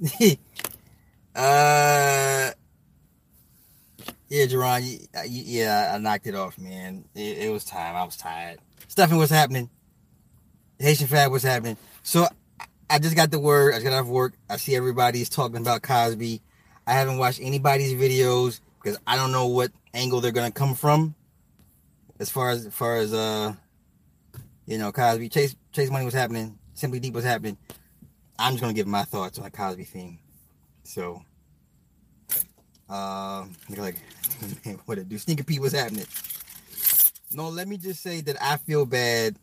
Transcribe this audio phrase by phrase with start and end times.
[1.34, 2.50] uh,
[4.28, 7.04] yeah, Jerron, yeah, I knocked it off, man.
[7.14, 7.96] It, it was time.
[7.96, 8.58] I was tired.
[8.86, 9.70] Stuffing what's happening.
[10.78, 11.76] Haitian Fab what's happening.
[12.02, 12.28] So
[12.88, 13.74] I just got the word.
[13.74, 14.34] I just got off work.
[14.48, 16.40] I see everybody's talking about Cosby.
[16.86, 21.14] I haven't watched anybody's videos because I don't know what angle they're gonna come from.
[22.20, 23.54] As far as, as far as uh,
[24.66, 26.58] you know, Cosby, Chase, Chase Money was happening.
[26.74, 27.56] Simply Deep was happening.
[28.38, 30.18] I'm just gonna give my thoughts on the Cosby thing.
[30.84, 31.22] So,
[32.88, 33.96] um, like,
[34.86, 35.18] what it do?
[35.18, 36.06] Sneaker Pete what's happening.
[37.32, 39.36] No, let me just say that I feel bad.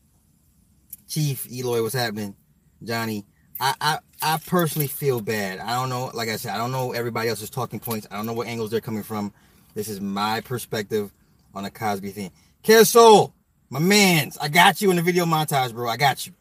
[1.08, 2.36] Chief Eloy what's happening.
[2.84, 3.26] Johnny,
[3.60, 5.60] I, I, I personally feel bad.
[5.60, 6.12] I don't know.
[6.14, 8.08] Like I said, I don't know everybody else's talking points.
[8.10, 9.34] I don't know what angles they're coming from.
[9.76, 11.12] This is my perspective
[11.54, 12.32] on the Cosby thing.
[12.84, 13.34] Soul,
[13.70, 14.38] my man's.
[14.40, 15.90] I got you in the video montage, bro.
[15.90, 16.34] I got you.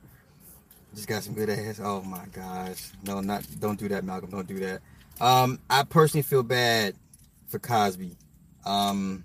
[0.95, 1.81] Just got some good ass.
[1.83, 2.91] Oh my gosh.
[3.05, 4.31] No, not don't do that, Malcolm.
[4.31, 4.81] Don't do that.
[5.21, 6.95] Um, I personally feel bad
[7.49, 8.17] for Cosby.
[8.65, 9.25] Um,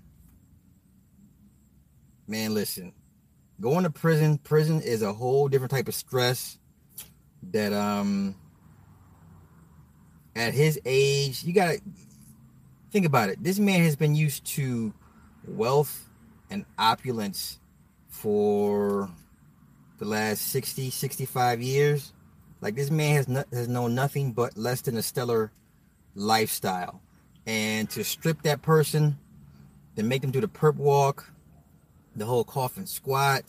[2.26, 2.92] man, listen,
[3.60, 6.58] going to prison, prison is a whole different type of stress
[7.52, 8.34] that um
[10.36, 11.80] at his age, you gotta
[12.90, 13.42] think about it.
[13.42, 14.92] This man has been used to
[15.46, 16.08] wealth
[16.50, 17.58] and opulence
[18.08, 19.10] for
[20.00, 22.12] the last 60, 65 years.
[22.60, 25.52] Like this man has has known nothing but less than a stellar
[26.14, 27.00] lifestyle.
[27.46, 29.18] And to strip that person,
[29.96, 31.30] to make them do the perp walk,
[32.16, 33.44] the whole coffin squat,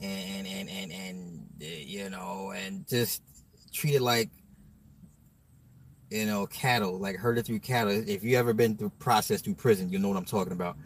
[0.00, 3.22] and and and and you know, and just
[3.72, 4.30] treat it like
[6.10, 7.92] you know cattle, like herded through cattle.
[7.92, 10.76] If you ever been through process through prison, you know what I'm talking about.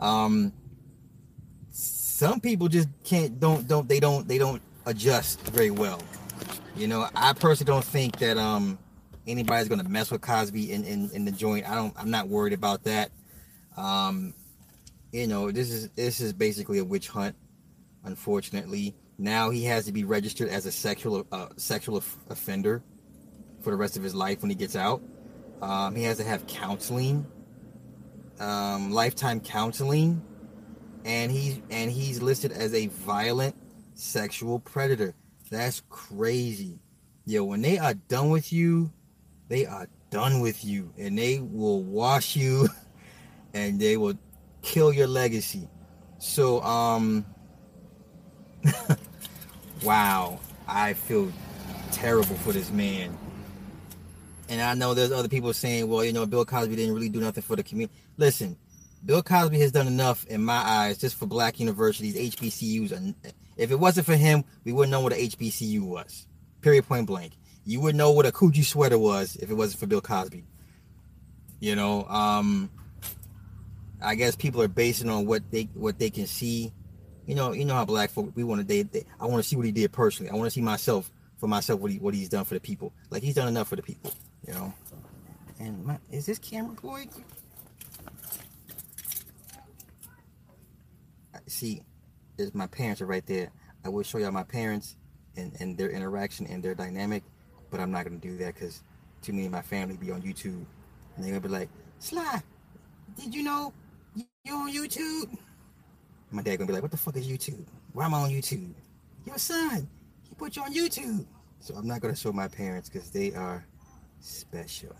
[0.00, 0.52] Um,
[1.70, 6.02] some people just can't don't don't they don't they don't adjust very well.
[6.76, 8.78] You know, I personally don't think that um
[9.26, 11.68] anybody's gonna mess with Cosby in, in, in the joint.
[11.68, 13.10] I don't I'm not worried about that.
[13.76, 14.34] Um,
[15.12, 17.36] you know, this is this is basically a witch hunt,
[18.04, 18.94] unfortunately.
[19.18, 22.82] Now he has to be registered as a sexual uh, sexual offender
[23.60, 25.02] for the rest of his life when he gets out.
[25.60, 27.26] Um, he has to have counseling,
[28.38, 30.22] um, lifetime counseling,
[31.04, 33.56] and he's and he's listed as a violent
[33.98, 35.14] sexual predator.
[35.50, 36.78] That's crazy.
[37.26, 38.90] Yo, when they are done with you,
[39.48, 42.68] they are done with you and they will wash you
[43.54, 44.14] and they will
[44.62, 45.68] kill your legacy.
[46.18, 47.26] So um
[49.82, 51.32] wow, I feel
[51.92, 53.16] terrible for this man.
[54.48, 57.20] And I know there's other people saying, well, you know, Bill Cosby didn't really do
[57.20, 57.94] nothing for the community.
[58.16, 58.56] Listen,
[59.04, 62.92] Bill Cosby has done enough in my eyes just for black universities, HBCUs.
[62.92, 63.14] And
[63.58, 66.26] if it wasn't for him, we wouldn't know what a HBCU was.
[66.62, 67.32] Period, point blank.
[67.66, 70.44] You wouldn't know what a Coogi sweater was if it wasn't for Bill Cosby.
[71.60, 72.70] You know, um,
[74.00, 76.72] I guess people are basing on what they what they can see.
[77.26, 79.48] You know, you know how black folk we want to they, they I want to
[79.48, 80.30] see what he did personally.
[80.30, 82.92] I want to see myself for myself what he what he's done for the people.
[83.10, 84.12] Like he's done enough for the people.
[84.46, 84.74] You know.
[85.60, 87.06] And my, is this camera boy?
[91.48, 91.82] See,
[92.38, 93.50] is my parents are right there.
[93.84, 94.96] I will show y'all my parents
[95.36, 97.22] and, and their interaction and their dynamic
[97.70, 98.82] but I'm not gonna do that because
[99.22, 100.64] too many of my family be on YouTube
[101.16, 101.68] and they're gonna be like,
[101.98, 102.42] Sly,
[103.16, 103.72] did you know
[104.14, 105.36] you on YouTube?
[106.30, 107.64] My dad gonna be like, what the fuck is YouTube?
[107.92, 108.72] Why am I on YouTube?
[109.26, 109.88] Your son,
[110.28, 111.26] he put you on YouTube.
[111.60, 113.64] So I'm not gonna show my parents because they are
[114.20, 114.96] special.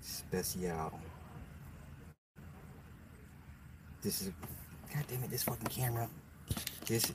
[0.00, 1.00] Special.
[4.02, 4.30] This is
[4.94, 6.08] God damn it, this fucking camera.
[6.86, 7.12] This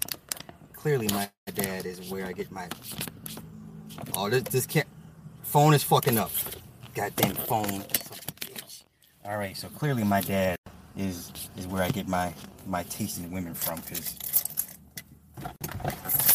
[0.73, 2.69] clearly my dad is where I get my
[4.15, 4.87] Oh, this this can't.
[5.43, 6.31] Phone is fucking up.
[6.95, 7.83] Goddamn phone.
[9.25, 10.57] All right, so clearly my dad
[10.97, 12.33] is is where I get my
[12.67, 14.17] my taste in women from, cause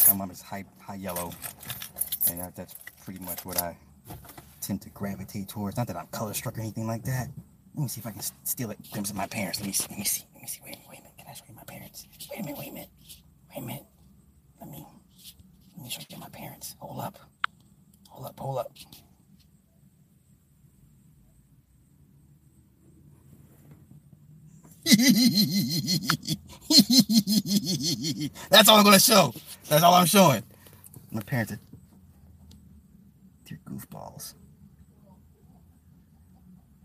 [0.09, 1.31] my mom is high high yellow,
[2.29, 2.75] and that, that's
[3.05, 3.77] pretty much what I
[4.61, 5.77] tend to gravitate towards.
[5.77, 7.29] Not that I'm color struck or anything like that.
[7.75, 8.79] Let me see if I can steal it.
[8.91, 9.59] Glimpse of my parents.
[9.61, 9.87] Let me see.
[9.89, 10.25] Let me see.
[10.35, 10.61] Let me see.
[10.65, 10.77] Wait.
[10.89, 10.99] Wait.
[11.27, 12.07] Can I show you my parents?
[12.31, 12.57] Wait a minute.
[12.57, 12.89] Wait a minute.
[13.49, 13.85] Wait a minute.
[14.61, 14.85] Let me
[15.75, 16.75] let me show you my parents.
[16.79, 17.19] Hold up.
[18.07, 18.71] Hold up, hold up.
[28.49, 29.33] That's all I'm gonna show.
[29.67, 30.43] That's all I'm showing.
[31.11, 31.59] My parents are
[33.49, 34.33] they're goofballs.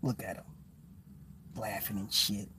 [0.01, 0.45] Look at them.
[1.55, 2.49] Laughing and shit.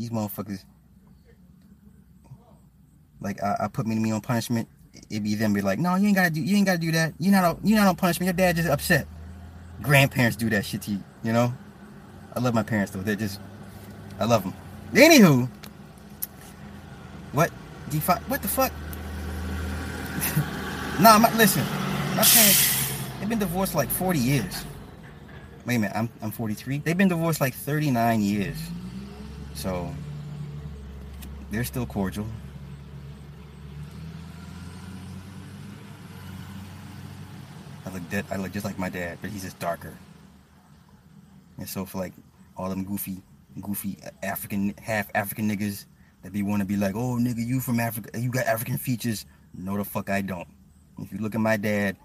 [0.00, 0.64] These motherfuckers
[3.20, 4.66] like I, I put Mini Me on punishment
[5.10, 7.14] it be them be like, no, you ain't gotta do, you ain't gotta do that.
[7.18, 8.26] You not, you not on punishment.
[8.26, 9.06] Your dad just upset.
[9.82, 11.52] Grandparents do that shit to you, you know.
[12.34, 13.00] I love my parents though.
[13.00, 13.40] They're just,
[14.18, 14.54] I love them.
[14.92, 15.48] Anywho,
[17.32, 17.50] what?
[17.90, 18.72] Defi- what the fuck?
[21.00, 21.64] nah, my, listen,
[22.16, 24.64] my parents, they've been divorced like 40 years.
[25.66, 26.78] Wait a minute, I'm, I'm 43.
[26.78, 28.56] They've been divorced like 39 years.
[29.54, 29.92] So,
[31.50, 32.26] they're still cordial.
[37.84, 38.24] I look dead.
[38.30, 39.96] I look just like my dad, but he's just darker.
[41.58, 42.12] And so for like
[42.56, 43.22] all them goofy,
[43.60, 45.86] goofy African, half African niggas
[46.22, 49.26] that be want to be like, oh nigga, you from Africa, you got African features.
[49.54, 50.48] No, the fuck I don't.
[51.00, 51.96] If you look at my dad,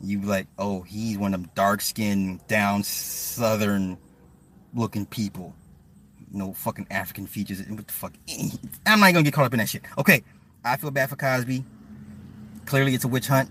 [0.00, 3.98] you be like, oh, he's one of them dark skinned, down southern
[4.74, 5.54] looking people.
[6.32, 7.62] No fucking African features.
[7.68, 8.12] What the fuck?
[8.86, 9.82] I'm not gonna get caught up in that shit.
[9.98, 10.22] Okay,
[10.64, 11.64] I feel bad for Cosby.
[12.64, 13.50] Clearly, it's a witch hunt.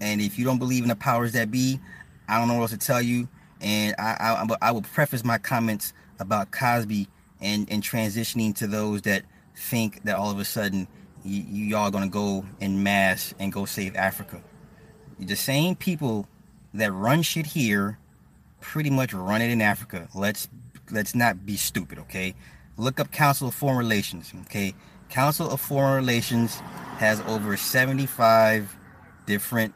[0.00, 1.80] And if you don't believe in the powers that be,
[2.28, 3.28] I don't know what else to tell you.
[3.60, 7.08] And I, I, I will preface my comments about Cosby
[7.40, 9.22] and, and transitioning to those that
[9.54, 10.86] think that all of a sudden
[11.24, 14.42] you, you all gonna go in mass and go save Africa.
[15.18, 16.28] The same people
[16.74, 17.98] that run shit here
[18.60, 20.08] pretty much run it in Africa.
[20.14, 20.48] Let's
[20.90, 22.34] let's not be stupid, okay?
[22.76, 24.74] Look up Council of Foreign Relations, okay?
[25.08, 26.56] Council of Foreign Relations
[26.98, 28.76] has over 75
[29.26, 29.74] different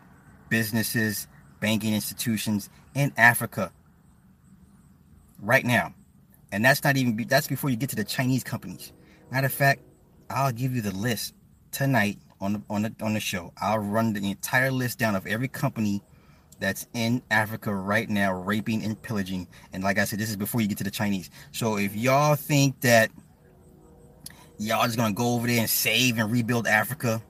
[0.48, 1.28] businesses,
[1.60, 3.72] banking institutions in Africa
[5.40, 5.94] right now.
[6.52, 8.92] And that's not even that's before you get to the Chinese companies.
[9.30, 9.82] Matter of fact,
[10.28, 11.34] I'll give you the list
[11.70, 13.52] tonight on the on the on the show.
[13.60, 16.02] I'll run the entire list down of every company
[16.60, 19.48] that's in Africa right now raping and pillaging.
[19.72, 21.30] And like I said, this is before you get to the Chinese.
[21.52, 23.10] So if y'all think that
[24.58, 27.22] y'all just gonna go over there and save and rebuild Africa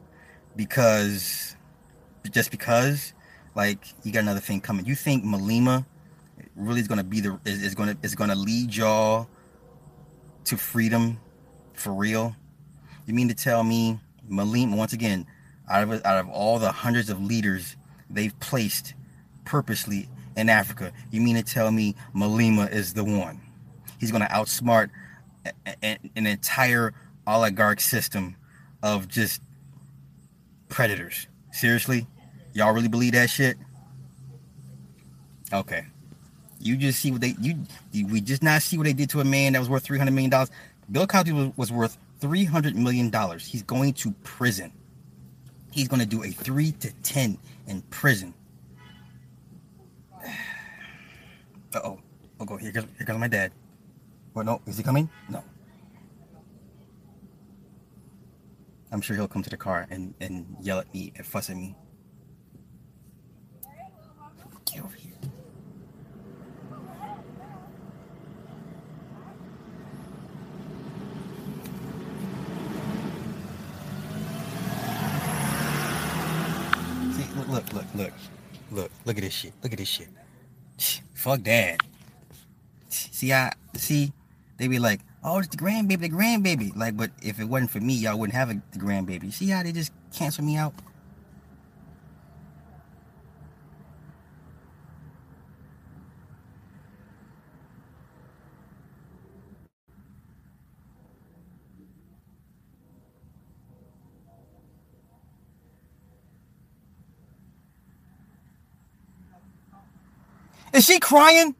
[0.56, 1.56] because
[2.30, 3.14] just because
[3.54, 4.84] like you got another thing coming.
[4.84, 5.86] You think Malema
[6.56, 9.28] really is gonna be the is, is gonna is gonna lead y'all
[10.44, 11.20] to freedom
[11.74, 12.34] for real?
[13.06, 15.26] You mean to tell me Malema once again,
[15.68, 17.76] out of out of all the hundreds of leaders
[18.10, 18.94] they've placed
[19.50, 23.40] purposely in Africa, you mean to tell me Malema is the one?
[23.98, 24.90] He's gonna outsmart
[25.82, 26.94] an entire
[27.26, 28.36] oligarch system
[28.80, 29.42] of just
[30.68, 31.26] predators.
[31.50, 32.06] Seriously?
[32.52, 33.56] Y'all really believe that shit?
[35.52, 35.84] Okay.
[36.60, 37.56] You just see what they you,
[37.92, 40.12] we just not see what they did to a man that was worth three hundred
[40.12, 40.50] million dollars.
[40.92, 43.44] Bill Cosby was, was worth three hundred million dollars.
[43.44, 44.70] He's going to prison.
[45.72, 47.36] He's going to do a three to ten
[47.66, 48.32] in prison.
[51.72, 51.98] Uh oh.
[52.40, 52.72] Oh, go here.
[52.72, 53.52] Goes, here comes my dad.
[54.32, 54.46] What?
[54.46, 55.08] No, is he coming?
[55.28, 55.44] No.
[58.90, 61.56] I'm sure he'll come to the car and, and yell at me and fuss at
[61.56, 61.76] me.
[64.64, 65.12] Get over here.
[77.12, 78.12] See, look, look, look, look,
[78.72, 79.52] look, look at this shit.
[79.62, 80.08] Look at this shit.
[81.20, 81.82] Fuck that.
[82.88, 84.10] See, I see.
[84.56, 87.78] They be like, "Oh, it's the grandbaby, the grandbaby." Like, but if it wasn't for
[87.78, 89.30] me, y'all wouldn't have a, the grandbaby.
[89.30, 90.72] See how they just cancel me out?
[110.72, 111.54] Is she crying?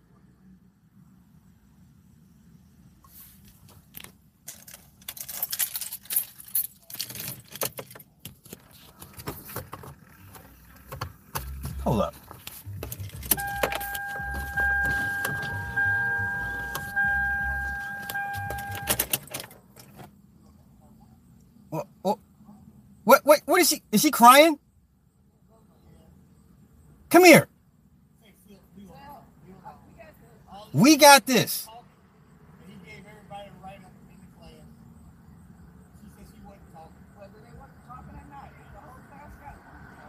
[11.83, 12.15] Hold up.
[21.71, 22.19] What, what,
[23.25, 23.83] what, what, is she?
[23.91, 24.59] Is she crying?
[27.09, 27.50] Come here.
[30.73, 31.67] We got this.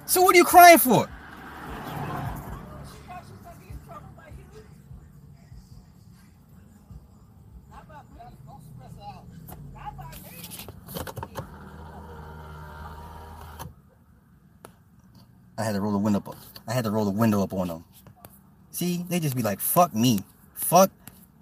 [0.05, 1.07] So what are you crying for?
[15.57, 16.35] I had to roll the window up.
[16.67, 17.85] I had to roll the window up on them.
[18.71, 20.23] See, they just be like, "Fuck me."
[20.61, 20.91] Fuck,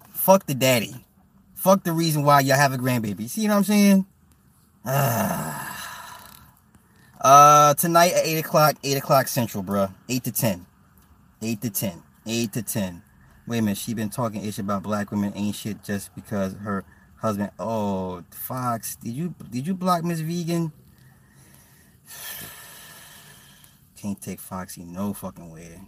[0.09, 0.95] fuck the daddy.
[1.53, 3.29] Fuck the reason why y'all have a grandbaby.
[3.29, 4.05] See what I'm saying?
[7.21, 9.89] Uh, tonight at eight o'clock, eight o'clock central, bro.
[10.07, 10.65] Eight to ten,
[11.41, 13.03] eight to ten, eight to ten.
[13.45, 16.85] Wait a minute, she been talking ish about black women ain't shit just because her
[17.17, 17.51] husband.
[17.59, 20.71] Oh, Fox, did you did you block Miss Vegan?
[23.97, 25.81] Can't take Foxy no fucking way.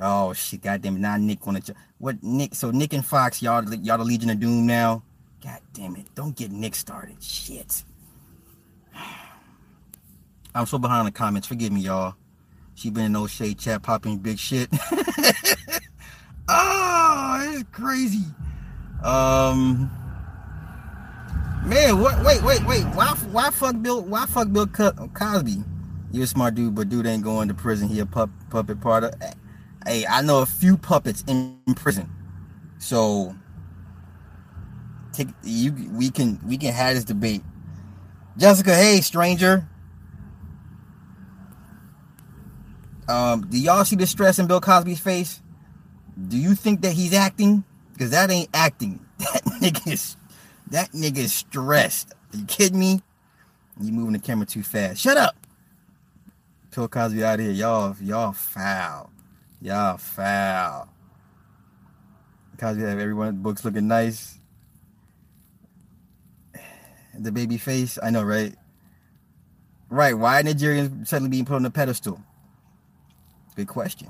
[0.00, 1.00] Oh shit, goddamn!
[1.00, 1.60] Now Nick wanna
[1.98, 2.54] what Nick?
[2.54, 5.02] So Nick and Fox, y'all y'all the Legion of Doom now.
[5.42, 6.06] God damn it!
[6.14, 7.22] Don't get Nick started.
[7.22, 7.84] Shit.
[10.54, 11.46] I'm so behind the comments.
[11.46, 12.14] Forgive me, y'all.
[12.74, 14.68] She been in no shade chat popping big shit.
[16.48, 18.24] oh, it's crazy.
[19.04, 19.90] Um,
[21.64, 22.24] man, what?
[22.24, 22.82] Wait, wait, wait.
[22.94, 23.14] Why?
[23.30, 24.02] Why fuck Bill?
[24.02, 25.62] Why fuck Bill Cosby?
[26.10, 27.88] You're a smart dude, but dude ain't going to prison.
[27.88, 29.14] He a pup, puppet part of.
[29.86, 32.10] Hey, I know a few puppets in prison,
[32.78, 33.34] so
[35.12, 35.72] take you.
[35.92, 37.42] We can we can have this debate.
[38.38, 39.68] Jessica, hey stranger.
[43.08, 45.42] Um, do y'all see the stress in Bill Cosby's face?
[46.28, 47.64] Do you think that he's acting?
[47.92, 49.00] Because that ain't acting.
[49.18, 50.16] That nigga is
[50.70, 52.12] that nigga is stressed.
[52.32, 53.02] Are you kidding me?
[53.80, 55.00] You moving the camera too fast.
[55.00, 55.36] Shut up.
[56.74, 57.50] Bill Cosby out here.
[57.50, 59.10] Y'all, y'all foul.
[59.64, 60.86] Y'all foul.
[62.58, 64.38] Cosby have everyone books looking nice.
[67.18, 68.54] The baby face, I know, right?
[69.88, 70.12] Right.
[70.12, 72.20] Why Nigerians suddenly being put on a pedestal?
[73.56, 74.08] Good question.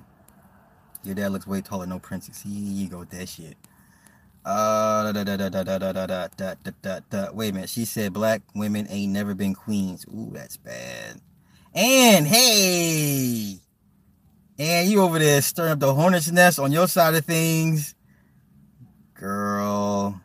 [1.05, 2.45] Your dad looks way taller, no princess.
[2.45, 3.57] You go with that shit.
[4.45, 7.33] Uh, da, da, da, da, da, da, da, da, da, da, da.
[7.33, 7.71] Wait a minute.
[7.71, 10.05] She said black women ain't never been queens.
[10.13, 11.21] Ooh, that's bad.
[11.77, 13.61] And hey,
[14.59, 17.95] and you over there stirring up the hornet's nest on your side of things,
[19.15, 20.21] girl.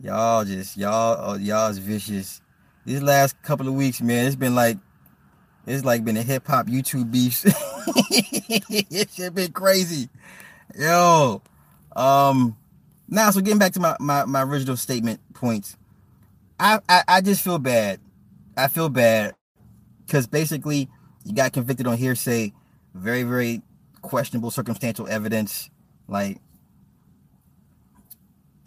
[0.00, 2.40] Y'all just y'all oh, y'all's vicious.
[2.84, 4.78] These last couple of weeks, man, it's been like
[5.66, 7.42] it's like been a hip hop YouTube beef.
[7.46, 10.08] it's been crazy.
[10.78, 11.40] Yo.
[11.96, 12.56] Um
[13.08, 15.76] now so getting back to my, my, my original statement points.
[16.60, 18.00] I, I I just feel bad.
[18.56, 19.34] I feel bad
[20.06, 20.88] because basically
[21.24, 22.52] you got convicted on hearsay,
[22.94, 23.62] very, very
[24.02, 25.70] questionable circumstantial evidence.
[26.08, 26.38] Like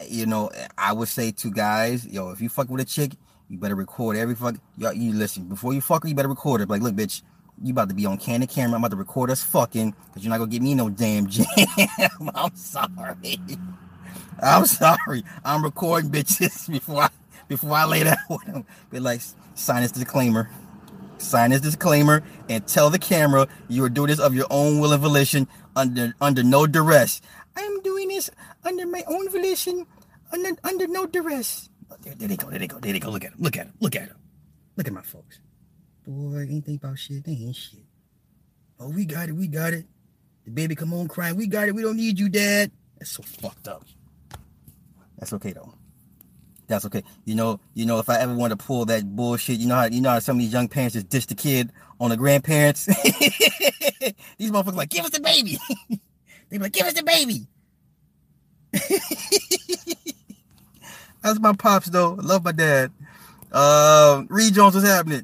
[0.06, 3.14] you know, I would say to guys, yo, if you fuck with a chick,
[3.50, 4.56] you better record every fuck.
[4.78, 6.10] Yo, you listen before you fuck her.
[6.10, 6.70] You better record it.
[6.70, 7.22] Like, look, bitch,
[7.64, 8.76] you about to be on candid camera.
[8.76, 11.46] I'm about to record us fucking because you're not gonna get me no damn jam.
[12.36, 13.40] I'm sorry.
[14.42, 15.24] I'm sorry.
[15.44, 17.10] I'm recording bitches before I
[17.48, 18.66] before I lay down with them.
[18.92, 19.22] Be like,
[19.56, 20.50] sign this disclaimer.
[21.18, 24.94] Sign this disclaimer and tell the camera you are doing this of your own will
[24.94, 27.22] and volition under under no duress.
[27.56, 28.30] I'm doing this
[28.64, 29.86] under my own volition,
[30.32, 31.70] under under no duress.
[32.02, 32.50] There, there, they go.
[32.50, 32.80] There they go.
[32.80, 33.10] There they go.
[33.10, 33.38] Look at him.
[33.40, 33.74] Look at him.
[33.80, 34.18] Look at him.
[34.76, 35.40] Look at my folks.
[36.06, 37.24] Boy, ain't think about shit.
[37.24, 37.80] They ain't shit.
[38.80, 39.34] Oh, we got it.
[39.34, 39.86] We got it.
[40.46, 41.36] The baby come on crying.
[41.36, 41.76] We got it.
[41.76, 42.72] We don't need you, dad.
[42.98, 43.84] That's so fucked up.
[45.18, 45.74] That's okay though.
[46.68, 47.04] That's okay.
[47.26, 49.86] You know, you know, if I ever want to pull that bullshit, you know how
[49.86, 52.86] you know how some of these young parents just dish the kid on the grandparents.
[54.38, 55.58] these motherfuckers like, give us the baby.
[55.90, 56.00] they
[56.52, 57.48] be like, give us the baby.
[61.22, 62.14] That's my pops though.
[62.14, 62.92] Love my dad.
[63.52, 65.24] Uh, Reed Jones, what's happening?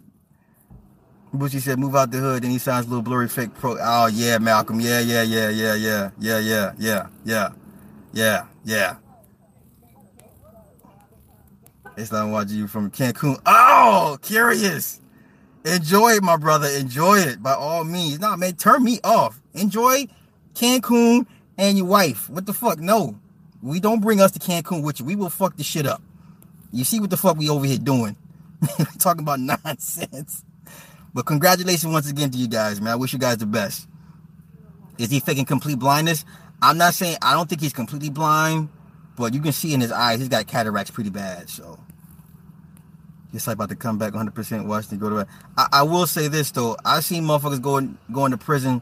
[1.33, 2.43] Bushy said, move out the hood.
[2.43, 3.77] Then he signs a little blurry fake pro.
[3.79, 4.79] Oh yeah, Malcolm.
[4.79, 7.49] Yeah, yeah, yeah, yeah, yeah, yeah, yeah, yeah, yeah,
[8.13, 8.95] yeah, yeah.
[11.95, 13.39] It's not watching you from Cancun.
[13.45, 14.99] Oh, curious.
[15.65, 16.67] Enjoy it, my brother.
[16.67, 18.19] Enjoy it by all means.
[18.19, 19.39] Nah, man, turn me off.
[19.53, 20.07] Enjoy
[20.55, 21.25] Cancun
[21.57, 22.29] and your wife.
[22.29, 22.79] What the fuck?
[22.79, 23.19] No.
[23.61, 25.05] We don't bring us to Cancun with you.
[25.05, 26.01] We will fuck the shit up.
[26.71, 28.17] You see what the fuck we over here doing?
[28.99, 30.43] Talking about nonsense.
[31.13, 32.93] But congratulations once again to you guys, man.
[32.93, 33.87] I wish you guys the best.
[34.97, 36.25] Is he faking complete blindness?
[36.61, 38.69] I'm not saying I don't think he's completely blind,
[39.15, 41.49] but you can see in his eyes he's got cataracts pretty bad.
[41.49, 41.79] So
[43.33, 45.27] he's like about to come back 100% Washington go to.
[45.57, 48.81] I, I will say this though, I've seen motherfuckers going going to prison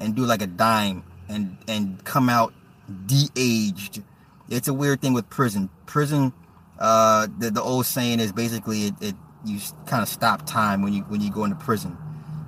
[0.00, 2.52] and do like a dime and and come out
[3.06, 4.02] de-aged
[4.50, 5.70] it's a weird thing with prison.
[5.86, 6.32] Prison,
[6.78, 9.14] uh, the, the old saying is basically it, it
[9.44, 11.96] you kind of stop time when you when you go into prison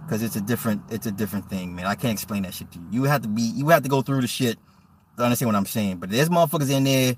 [0.04, 1.86] because it's a different it's a different thing, man.
[1.86, 2.86] I can't explain that shit to you.
[2.90, 4.58] You have to be you have to go through the shit
[5.16, 5.98] to understand what I'm saying.
[5.98, 7.16] But there's motherfuckers in there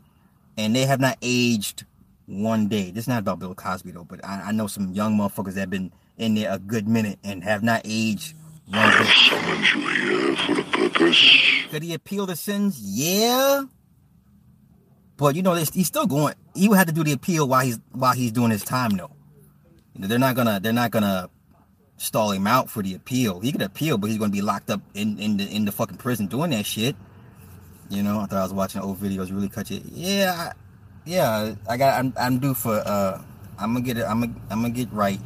[0.57, 1.85] and they have not aged
[2.27, 2.91] one day.
[2.91, 5.61] This is not about Bill Cosby though, but I, I know some young motherfuckers that
[5.61, 8.35] have been in there a good minute and have not aged.
[8.73, 11.41] I summoned you here for a purpose.
[11.71, 12.79] Could he appeal the sins?
[12.81, 13.65] Yeah.
[15.17, 16.35] But you know, he's still going.
[16.55, 19.11] He would have to do the appeal while he's while he's doing his time, though.
[19.95, 21.31] You know, they're not gonna they're not gonna
[21.97, 23.41] stall him out for the appeal.
[23.41, 25.73] He could appeal, but he's going to be locked up in in the in the
[25.73, 26.97] fucking prison doing that shit.
[27.91, 29.31] You know, I thought I was watching old videos.
[29.31, 29.81] Really cut you.
[29.85, 30.53] Yeah, I,
[31.05, 31.55] yeah.
[31.69, 31.99] I got.
[31.99, 32.75] I'm I'm due for.
[32.75, 33.23] uh
[33.59, 34.05] I'm gonna get it.
[34.05, 35.21] I'm gonna I'm gonna get right.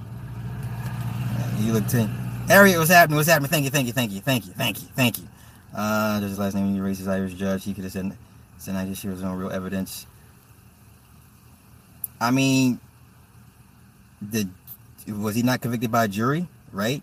[1.61, 2.09] You look ten.
[2.49, 3.17] Harriet, what's happening?
[3.17, 3.51] What's happening?
[3.51, 5.29] Thank you, thank you, thank you, thank you, thank you, thank you.
[5.75, 6.73] Uh, there's his last name.
[6.75, 7.65] He racist Irish judge.
[7.65, 8.17] He could have said,
[8.57, 10.07] said I just was no real evidence.
[12.21, 12.81] I mean,
[14.23, 14.49] the
[15.07, 17.03] was he not convicted by a jury, right?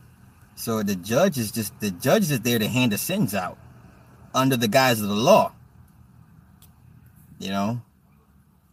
[0.56, 3.58] So the judge is just the judge is there to hand the sentence out
[4.34, 5.52] under the guise of the law.
[7.40, 7.82] You know,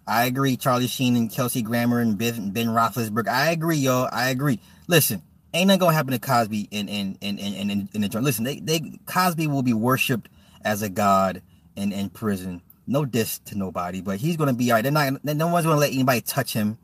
[0.07, 0.57] I agree.
[0.57, 3.29] Charlie Sheen and Kelsey Grammer and Ben, ben Roethlisberger.
[3.29, 4.09] I agree, y'all.
[4.13, 4.61] I agree.
[4.89, 5.23] Listen,
[5.55, 8.25] ain't nothing gonna happen to Cosby in in in in in, in the joint.
[8.25, 8.45] listen.
[8.45, 10.29] They they Cosby will be worshipped
[10.65, 11.43] as a god
[11.77, 12.63] in in prison.
[12.87, 14.83] No diss to nobody, but he's gonna be all right.
[14.83, 15.25] They're not.
[15.25, 16.79] No one's gonna let anybody touch him.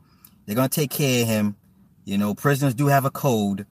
[0.45, 1.55] They're gonna take care of him.
[2.05, 3.67] You know, prisoners do have a code.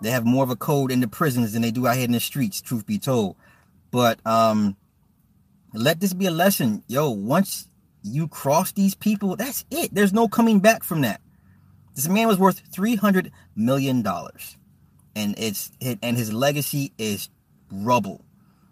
[0.00, 2.12] They have more of a code in the prisons than they do out here in
[2.12, 2.60] the streets.
[2.60, 3.36] Truth be told,
[3.90, 4.76] but um,
[5.72, 7.10] let this be a lesson, yo.
[7.10, 7.68] Once
[8.06, 9.94] you cross these people, that's it.
[9.94, 11.20] There's no coming back from that.
[11.94, 14.56] This man was worth three hundred million dollars,
[15.14, 17.28] and it's and his legacy is
[17.70, 18.24] rubble.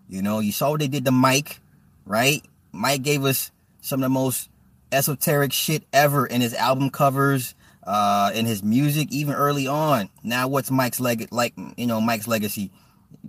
[0.08, 1.60] You know, you saw what they did to Mike,
[2.04, 2.42] right?
[2.72, 3.50] Mike gave us
[3.80, 4.50] some of the most
[4.92, 7.54] esoteric shit ever in his album covers,
[7.86, 10.10] uh, in his music, even early on.
[10.22, 11.54] Now, what's Mike's leg like?
[11.76, 12.70] You know, Mike's legacy.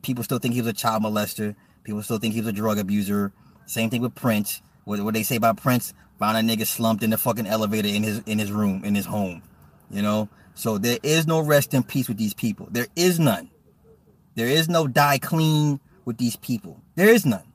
[0.02, 1.56] People still think he was a child molester.
[1.84, 3.32] People still think he was a drug abuser.
[3.66, 4.62] Same thing with Prince.
[4.86, 5.94] What what they say about Prince?
[6.20, 9.06] Found a nigga slumped in the fucking elevator in his in his room in his
[9.06, 9.44] home.
[9.92, 12.68] You know, so there is no rest in peace with these people.
[12.72, 13.50] There is none.
[14.36, 16.82] There is no die clean with these people.
[16.96, 17.52] There is none.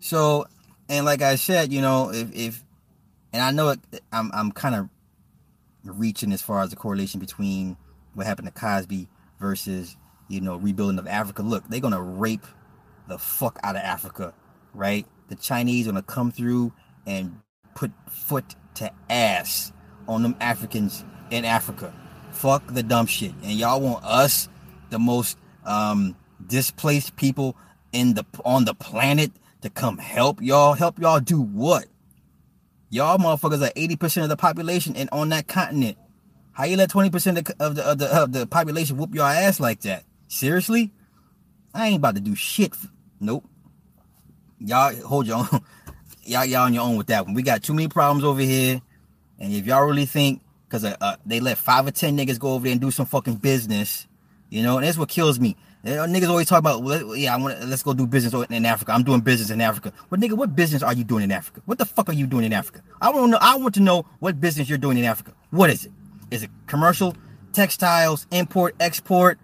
[0.00, 0.46] So,
[0.88, 2.64] and like I said, you know, if if
[3.32, 3.80] and I know it,
[4.12, 4.88] I'm I'm kind of
[5.84, 7.76] reaching as far as the correlation between
[8.14, 9.08] what happened to Cosby
[9.40, 9.96] versus
[10.28, 11.42] you know rebuilding of Africa.
[11.42, 12.46] Look, they're gonna rape
[13.08, 14.34] the fuck out of Africa,
[14.72, 15.06] right?
[15.28, 16.72] The Chinese gonna come through
[17.06, 17.40] and
[17.74, 19.72] put foot to ass
[20.08, 21.94] on them Africans in Africa.
[22.32, 23.32] Fuck the dumb shit.
[23.42, 24.48] And y'all want us,
[24.90, 27.56] the most um, displaced people
[27.92, 29.30] in the on the planet,
[29.62, 30.74] to come help y'all.
[30.74, 31.86] Help y'all do what?
[32.90, 35.98] Y'all motherfuckers are 80% of the population and on that continent.
[36.52, 39.26] How you let 20% of the, of the, of the, of the population whoop your
[39.26, 40.04] ass like that?
[40.28, 40.92] Seriously?
[41.74, 42.72] I ain't about to do shit.
[43.18, 43.48] Nope.
[44.58, 45.48] Y'all hold your own.
[46.24, 47.34] y'all, y'all on your own with that one.
[47.34, 48.80] We got too many problems over here.
[49.38, 50.40] And if y'all really think
[50.74, 53.06] because uh, uh, they let five or ten niggas go over there and do some
[53.06, 54.06] fucking business.
[54.50, 55.56] You know, and that's what kills me.
[55.84, 58.92] Niggas always talk about, well, yeah, I want to let's go do business in Africa.
[58.92, 59.92] I'm doing business in Africa.
[60.08, 61.60] But nigga, what business are you doing in Africa?
[61.66, 62.82] What the fuck are you doing in Africa?
[63.00, 63.38] I want to know.
[63.40, 65.32] I want to know what business you're doing in Africa.
[65.50, 65.92] What is it?
[66.30, 67.14] Is it commercial,
[67.52, 69.38] textiles, import, export?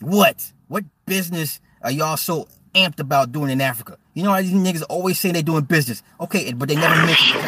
[0.00, 0.52] What?
[0.68, 3.98] What business are y'all so amped about doing in Africa?
[4.14, 6.02] You know how these niggas always say they're doing business.
[6.20, 7.40] Okay, but they never mention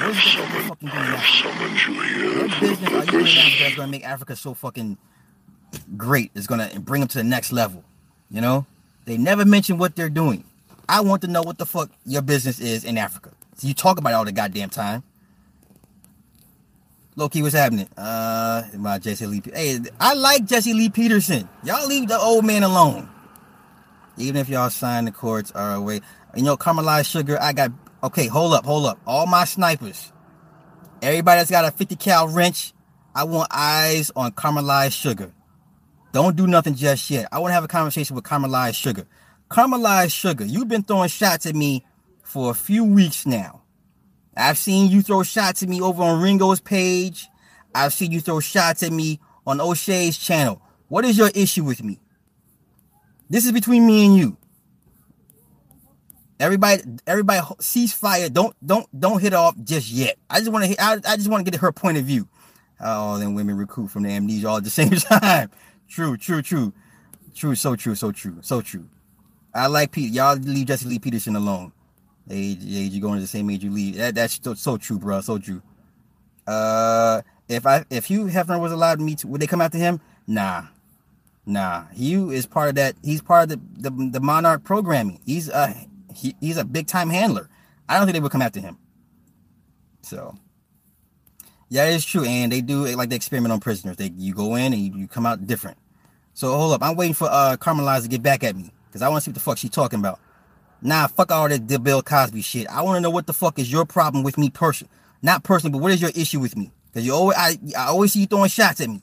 [0.00, 1.10] what is it that fucking doing?
[2.38, 3.24] What business are you doing
[3.60, 4.96] that's gonna make Africa so fucking
[5.96, 6.30] great?
[6.34, 7.84] It's gonna bring them to the next level.
[8.30, 8.66] You know?
[9.04, 10.44] They never mention what they're doing.
[10.88, 13.32] I want to know what the fuck your business is in Africa.
[13.56, 15.02] So you talk about it all the goddamn time.
[17.16, 17.88] Loki, what's happening?
[17.98, 19.42] Uh, my Jesse Lee.
[19.52, 21.46] Hey, I like Jesse Lee Peterson.
[21.64, 23.09] Y'all leave the old man alone.
[24.16, 26.00] Even if y'all sign the courts are away.
[26.36, 27.38] You know, caramelized sugar.
[27.40, 28.98] I got Okay, hold up, hold up.
[29.06, 30.10] All my snipers,
[31.02, 32.72] everybody that's got a 50 cal wrench,
[33.14, 35.34] I want eyes on caramelized sugar.
[36.12, 37.28] Don't do nothing just yet.
[37.30, 39.06] I want to have a conversation with caramelized sugar.
[39.50, 41.84] Caramelized sugar, you've been throwing shots at me
[42.22, 43.62] for a few weeks now.
[44.34, 47.28] I've seen you throw shots at me over on Ringo's page.
[47.74, 50.62] I've seen you throw shots at me on O'Shea's channel.
[50.88, 52.00] What is your issue with me?
[53.30, 54.36] This is between me and you.
[56.40, 58.32] Everybody, everybody, ceasefire.
[58.32, 60.16] Don't, don't, don't hit off just yet.
[60.28, 62.28] I just want to, I, I just want to get her point of view.
[62.80, 65.50] All them women recruit from the amnesia all at the same time.
[65.88, 66.72] True, true, true,
[67.34, 67.54] true.
[67.54, 68.88] So true, so true, so true.
[69.54, 70.12] I like Pete.
[70.12, 71.72] Y'all leave Jesse Lee Peterson alone.
[72.28, 73.96] Age, age, you going to the same age you leave.
[73.96, 75.20] That, that's so, so true, bro.
[75.20, 75.62] So true.
[76.46, 80.00] Uh, if I, if Hugh Hefner was allowed to meet, would they come after him?
[80.26, 80.64] Nah,
[81.50, 81.84] nah.
[81.92, 82.96] Hugh is part of that.
[83.02, 85.20] He's part of the the, the Monarch programming.
[85.24, 85.74] He's uh
[86.14, 87.48] he, he's a big time handler.
[87.88, 88.78] I don't think they would come after him.
[90.02, 90.36] So,
[91.68, 92.24] yeah, it's true.
[92.24, 93.96] And they do like the experiment on prisoners.
[93.96, 95.78] They you go in and you, you come out different.
[96.34, 99.08] So hold up, I'm waiting for uh Carmelize to get back at me because I
[99.08, 100.20] want to see what the fuck she's talking about.
[100.82, 102.66] Nah, fuck all that Bill Cosby shit.
[102.68, 104.88] I want to know what the fuck is your problem with me person,
[105.20, 106.72] not personally, but what is your issue with me?
[106.86, 109.02] Because you always I, I always see you throwing shots at me.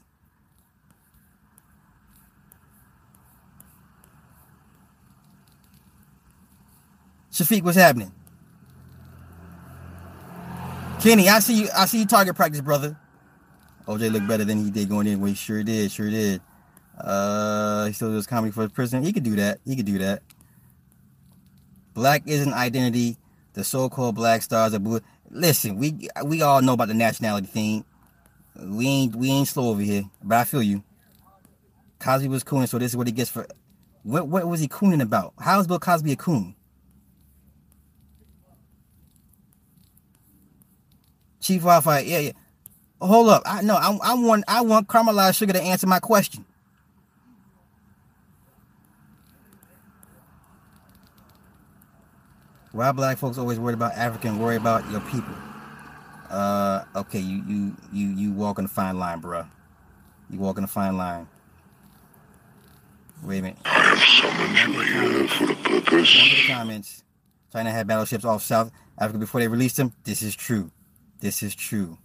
[7.38, 8.12] Shafiq, what's happening?
[11.00, 11.69] Kenny, I see you.
[11.76, 12.97] I see you target practice, brother.
[13.88, 15.19] OJ looked better than he did going in.
[15.19, 15.91] Well, he sure did.
[15.91, 16.41] Sure did.
[17.00, 19.04] Uh, he still does comedy for the prison.
[19.04, 19.60] He could do that.
[19.65, 20.23] He could do that.
[21.93, 23.17] Black is an identity.
[23.54, 25.02] The so-called black stars are blue.
[25.30, 27.86] Listen, we we all know about the nationality thing.
[28.60, 30.84] We ain't we ain't slow over here, but I feel you.
[32.00, 33.45] Cosby was cooning, so this is what he gets for.
[34.02, 35.34] What what was he cooning about?
[35.39, 36.56] How is Bill Cosby a coon?
[41.48, 42.32] Chief Wi-Fi, yeah, yeah.
[43.00, 43.76] Hold up, I know.
[43.76, 46.44] I, I want I want caramelized sugar to answer my question.
[52.74, 54.40] Why black folks always worried about African?
[54.40, 55.34] Worry about your people.
[56.30, 59.48] Uh, okay, you you you you walk in a fine line, bruh.
[60.30, 61.30] You walk in a fine line.
[63.24, 63.58] Wait a minute.
[63.64, 66.14] I have summoned you here for the purpose.
[66.14, 67.06] the comments.
[67.54, 69.94] China had battleships off South Africa before they released them.
[70.04, 70.72] This is true.
[71.20, 71.98] This is true.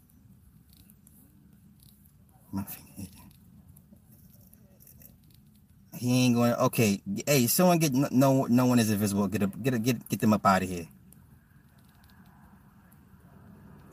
[5.98, 6.53] He ain't going.
[6.55, 8.46] Okay, hey, someone get no.
[8.46, 9.29] No one is invisible.
[9.29, 10.88] Get a, get a, get get them up out of here.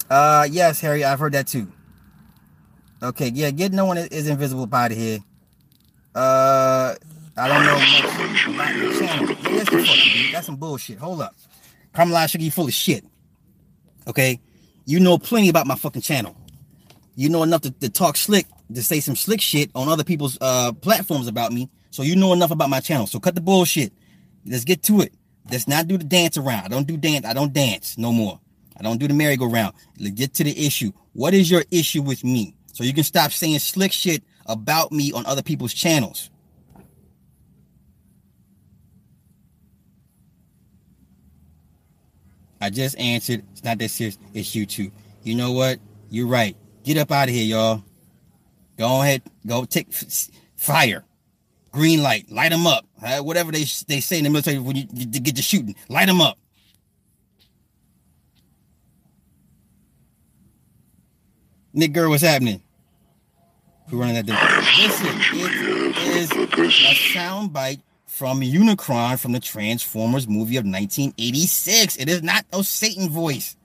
[0.10, 1.72] Uh, yes, Harry, I've heard that too.
[3.04, 5.20] Okay, yeah, get no one is invisible out of here.
[6.16, 6.96] Uh,
[7.38, 9.30] I don't know much about the channel.
[9.54, 10.98] Yeah, that's, some bullshit.
[10.98, 11.36] Hold up.
[11.94, 13.06] Kamala should be full of shit.
[14.08, 14.42] Okay?
[14.90, 16.36] You know plenty about my fucking channel.
[17.16, 20.36] You know enough to, to talk slick, to say some slick shit on other people's
[20.42, 21.70] uh platforms about me.
[21.92, 23.06] So you know enough about my channel.
[23.06, 23.94] So cut the bullshit.
[24.48, 25.14] Let's get to it.
[25.52, 26.66] Let's not do the dance around.
[26.66, 27.24] I don't do dance.
[27.24, 28.40] I don't dance no more.
[28.80, 29.76] I don't do the merry-go-round.
[30.00, 30.92] Let's get to the issue.
[31.14, 32.56] What is your issue with me?
[32.74, 36.32] So you can stop saying slick shit about me on other people's channels.
[42.62, 43.44] I just answered.
[43.52, 44.18] It's not that serious.
[44.34, 44.92] It's you too.
[45.24, 45.80] You know what?
[46.10, 46.56] You're right.
[46.84, 47.84] Get up out of here, y'all.
[48.78, 49.22] Go ahead.
[49.46, 49.88] Go take
[50.56, 51.06] fire.
[51.72, 52.32] Green light.
[52.32, 52.86] Light them up.
[53.02, 53.20] Right?
[53.20, 55.76] Whatever they they say in the military when you, you get to shooting.
[55.88, 56.38] Light them up.
[61.74, 62.62] Nick Gurr, what's happening?
[63.92, 64.26] We're running that.
[64.78, 66.46] Listen, it is a
[67.18, 67.82] soundbite
[68.20, 71.96] from Unicron from the Transformers movie of 1986.
[71.96, 73.56] It is not a Satan voice.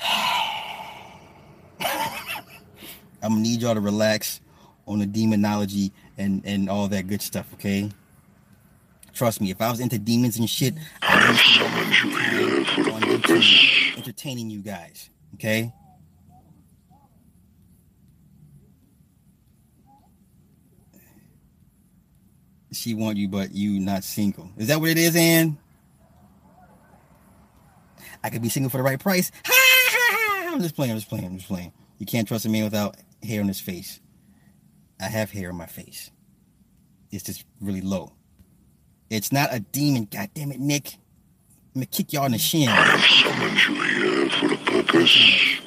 [3.20, 4.40] I'm gonna need y'all to relax
[4.86, 7.90] on the demonology and and all that good stuff, okay?
[9.14, 11.32] Trust me, if I was into demons and shit, I
[11.76, 15.72] would be here for on to entertaining you guys, okay?
[22.72, 24.50] She want you, but you not single.
[24.56, 25.58] Is that what it is, Ann?
[28.22, 29.30] I could be single for the right price.
[30.48, 30.92] I'm just playing.
[30.92, 31.26] I'm just playing.
[31.26, 31.72] I'm just playing.
[31.98, 34.00] You can't trust a man without hair on his face.
[35.00, 36.10] I have hair on my face.
[37.10, 38.12] It's just really low.
[39.10, 40.08] It's not a demon.
[40.10, 40.94] God damn it, Nick.
[41.74, 42.68] I'm gonna kick y'all in the shin.
[42.68, 45.60] I have summoned you here for a purpose.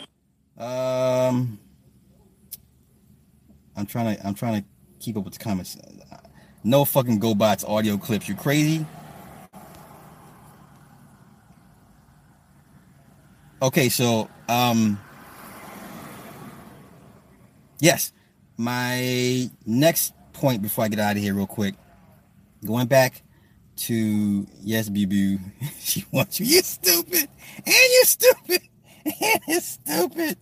[0.58, 1.60] Um,
[3.76, 4.28] I'm trying to.
[4.28, 4.68] I'm trying to
[5.00, 5.78] keep up with the comments.
[6.64, 8.30] No fucking GoBots audio clips.
[8.30, 8.86] You crazy?
[13.62, 15.00] Okay, so um
[17.80, 18.12] yes,
[18.58, 21.76] my next point before I get out of here real quick.
[22.66, 23.22] Going back
[23.78, 25.40] to yes, Bibu.
[25.80, 26.46] she wants you.
[26.46, 27.28] You stupid.
[27.58, 28.62] And you stupid.
[29.04, 30.38] And it's stupid.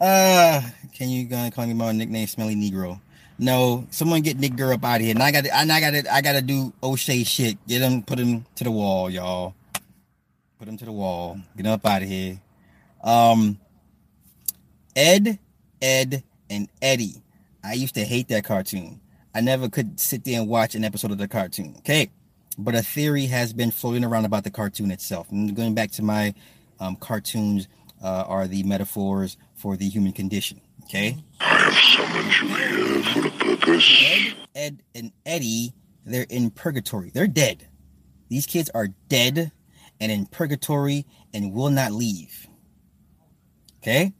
[0.00, 0.62] Uh
[0.94, 2.98] can you go and call me my nickname Smelly Negro?
[3.38, 5.14] No, someone get Nick Gurr up out of here.
[5.14, 7.64] And I got and I got to I got to do O'Shea shit.
[7.66, 9.54] Get him, put him to the wall, y'all.
[10.58, 11.38] Put him to the wall.
[11.56, 12.40] Get him up out of here.
[13.02, 13.60] Um,
[14.96, 15.38] Ed,
[15.80, 17.22] Edd, and Eddy.
[17.62, 19.00] I used to hate that cartoon.
[19.34, 21.76] I never could sit there and watch an episode of the cartoon.
[21.78, 22.10] Okay,
[22.58, 25.30] but a theory has been floating around about the cartoon itself.
[25.30, 26.34] And going back to my
[26.80, 27.68] um, cartoons
[28.02, 30.60] uh, are the metaphors for the human condition.
[30.88, 31.22] Okay.
[31.38, 34.04] I have summoned you here for a purpose.
[34.06, 35.74] Ed, Edd, and Eddy,
[36.06, 37.10] they're in purgatory.
[37.10, 37.68] They're dead.
[38.30, 39.52] These kids are dead
[40.00, 42.46] and in purgatory and will not leave.
[43.82, 44.14] Okay?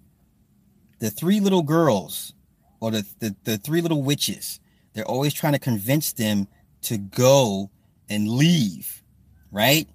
[0.99, 2.35] The three little girls,
[2.81, 4.61] or the, the, the three little witches,
[4.93, 6.49] they're always trying to convince them
[6.83, 7.71] to go
[8.11, 9.03] and leave,
[9.51, 9.89] right?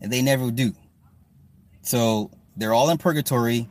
[0.00, 0.72] And they never do.
[1.82, 3.68] So they're all in purgatory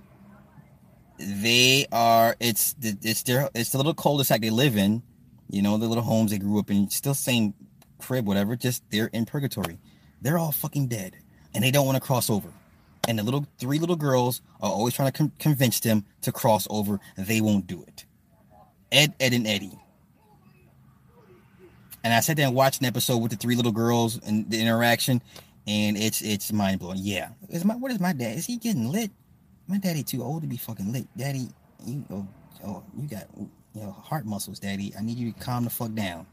[1.17, 5.01] they are it's the it's their it's the little cul-de-sac they live in
[5.49, 7.53] you know the little homes they grew up in still same
[7.99, 9.79] crib whatever just they're in purgatory
[10.25, 11.15] they're all fucking dead,
[11.53, 12.49] and they don't want to cross over.
[13.07, 16.67] And the little three little girls are always trying to con- convince them to cross
[16.67, 16.99] over.
[17.15, 18.05] They won't do it.
[18.91, 19.77] Ed, Edd, and Eddy.
[22.03, 24.59] And I sat there and watched an episode with the three little girls and the
[24.59, 25.21] interaction,
[25.67, 26.97] and it's it's mind blowing.
[26.99, 28.37] Yeah, is my what is my dad?
[28.37, 29.11] Is he getting lit?
[29.67, 31.07] My daddy too old to be fucking lit.
[31.17, 31.49] Daddy,
[31.85, 32.27] you oh,
[32.65, 34.93] oh you got you know heart muscles, daddy.
[34.97, 36.27] I need you to calm the fuck down.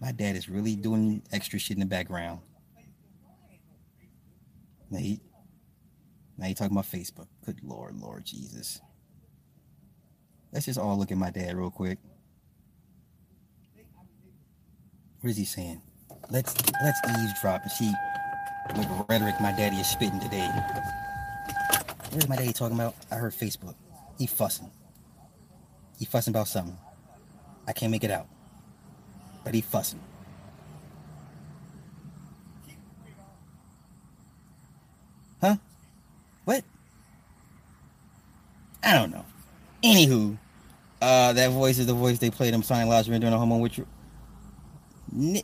[0.00, 2.40] My dad is really doing extra shit in the background.
[4.90, 5.20] Now he,
[6.36, 7.28] now you talking about Facebook.
[7.46, 8.80] Good Lord, Lord Jesus.
[10.52, 11.98] Let's just all look at my dad real quick.
[15.20, 15.80] What is he saying?
[16.30, 17.92] Let's let's eavesdrop and see
[18.74, 20.50] what rhetoric my daddy is spitting today.
[22.14, 22.94] What is my daddy talking about?
[23.10, 23.74] I heard Facebook.
[24.20, 24.70] He fussing.
[25.98, 26.78] He fussing about something.
[27.66, 28.28] I can't make it out.
[29.42, 29.98] But he fussing.
[35.40, 35.56] Huh?
[36.44, 36.62] What?
[38.84, 39.24] I don't know.
[39.82, 40.38] Anywho,
[41.02, 43.76] uh, that voice is the voice they played him signing Lingerie during the homo with
[43.76, 45.42] you.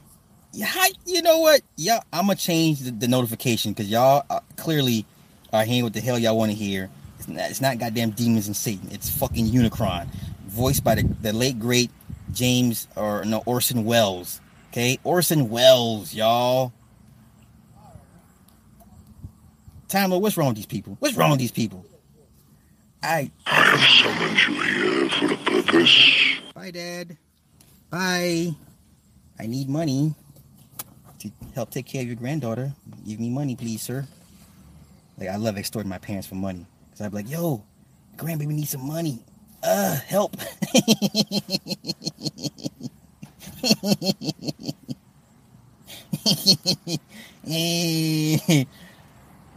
[0.64, 1.62] How, you know what?
[1.74, 5.04] Yeah, I'm gonna change the, the notification because y'all uh, clearly
[5.52, 6.90] Uh, are hearing what the hell y'all want to hear.
[7.18, 8.88] It's not, it's not goddamn demons and Satan.
[8.90, 10.06] It's fucking Unicron,
[10.46, 11.90] voiced by the, the late great
[12.32, 14.40] James or no Orson Welles.
[14.70, 16.72] Okay, Orson Welles, y'all.
[19.88, 20.96] Time, what's wrong with these people?
[21.00, 21.84] What's wrong with these people?
[23.02, 23.30] I.
[23.46, 26.40] I have summoned you here for a purpose.
[26.54, 27.16] Bye, Dad.
[27.90, 28.54] Bye.
[29.38, 30.14] I need money
[31.18, 32.72] to help take care of your granddaughter.
[33.04, 34.06] Give me money, please, sir.
[35.20, 36.66] Like I love extorting my parents for money.
[36.92, 37.62] Cause I'd be like, yo,
[38.16, 39.22] grandbaby needs some money.
[39.62, 40.34] Uh, help.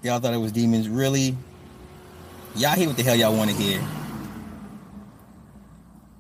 [0.02, 0.90] y'all thought it was demons.
[0.90, 1.38] Really?
[2.58, 3.82] Y'all hear what the hell y'all want to hear.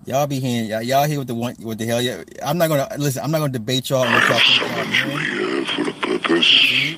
[0.05, 2.23] Y'all be hearing y'all, y'all hear what the one what the hell yeah.
[2.43, 6.97] I'm not gonna listen, I'm not gonna debate y'all y'all think y'all for the purpose.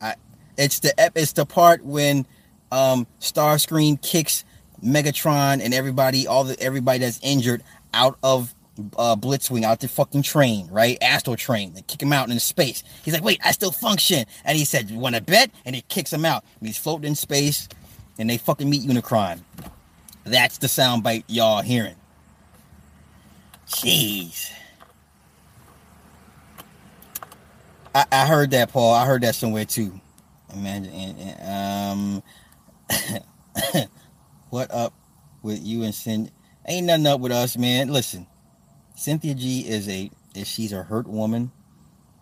[0.00, 0.14] I
[0.56, 2.26] it's the it's the part when
[2.70, 4.44] um Starscream kicks
[4.84, 7.62] Megatron and everybody, all the everybody that's injured
[7.94, 8.54] out of
[8.96, 10.98] uh, Blitzwing out the fucking train, right?
[11.00, 11.74] Astrotrain.
[11.74, 12.82] They kick him out into space.
[13.04, 14.24] He's like, wait, I still function.
[14.44, 15.50] And he said, you want to bet?
[15.64, 16.44] And he kicks him out.
[16.58, 17.68] And he's floating in space
[18.18, 19.40] and they fucking meet Unicron.
[20.24, 21.96] That's the soundbite y'all hearing.
[23.68, 24.50] Jeez.
[27.94, 28.94] I, I heard that, Paul.
[28.94, 30.00] I heard that somewhere too.
[30.54, 32.22] Imagine, um,
[34.50, 34.92] what up
[35.42, 36.30] with you and Sin?
[36.66, 37.88] Ain't nothing up with us, man.
[37.88, 38.26] Listen,
[38.94, 41.52] Cynthia G is a if she's a hurt woman,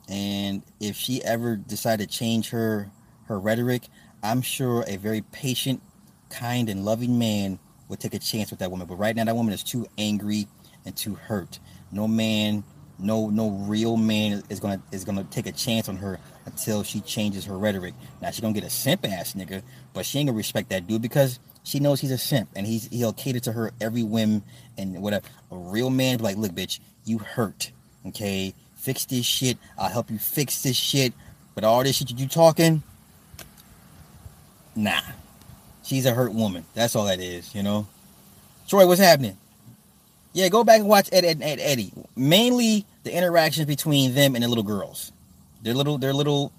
[0.09, 2.91] and if she ever decided to change her
[3.27, 3.83] her rhetoric,
[4.23, 5.83] I'm sure a very patient,
[6.29, 8.87] kind, and loving man would take a chance with that woman.
[8.87, 10.47] But right now, that woman is too angry
[10.87, 11.59] and too hurt.
[11.91, 12.63] No man,
[12.99, 16.21] no no real man is gonna is gonna take a chance on her
[16.53, 17.95] until she changes her rhetoric.
[18.21, 21.03] Now she gonna get a simp ass nigga, but she ain't gonna respect that dude
[21.03, 24.43] because she knows he's a simp and he's he'll cater to her every whim
[24.77, 25.27] and whatever.
[25.51, 27.73] A real man be like, look, bitch, you hurt.
[28.07, 29.59] Okay, fix this shit.
[29.79, 31.13] I'll help you fix this shit.
[31.55, 32.83] But all this shit you talking,
[34.75, 35.01] nah.
[35.83, 36.65] She's a hurt woman.
[36.75, 37.89] That's all that is, you know.
[38.69, 39.37] Troy, what's happening?
[40.33, 41.93] Yeah, go back and watch Ed, Ed, Ed Eddy.
[42.15, 45.11] Mainly the interactions between them and the little girls.
[45.63, 46.53] They're little, they're little,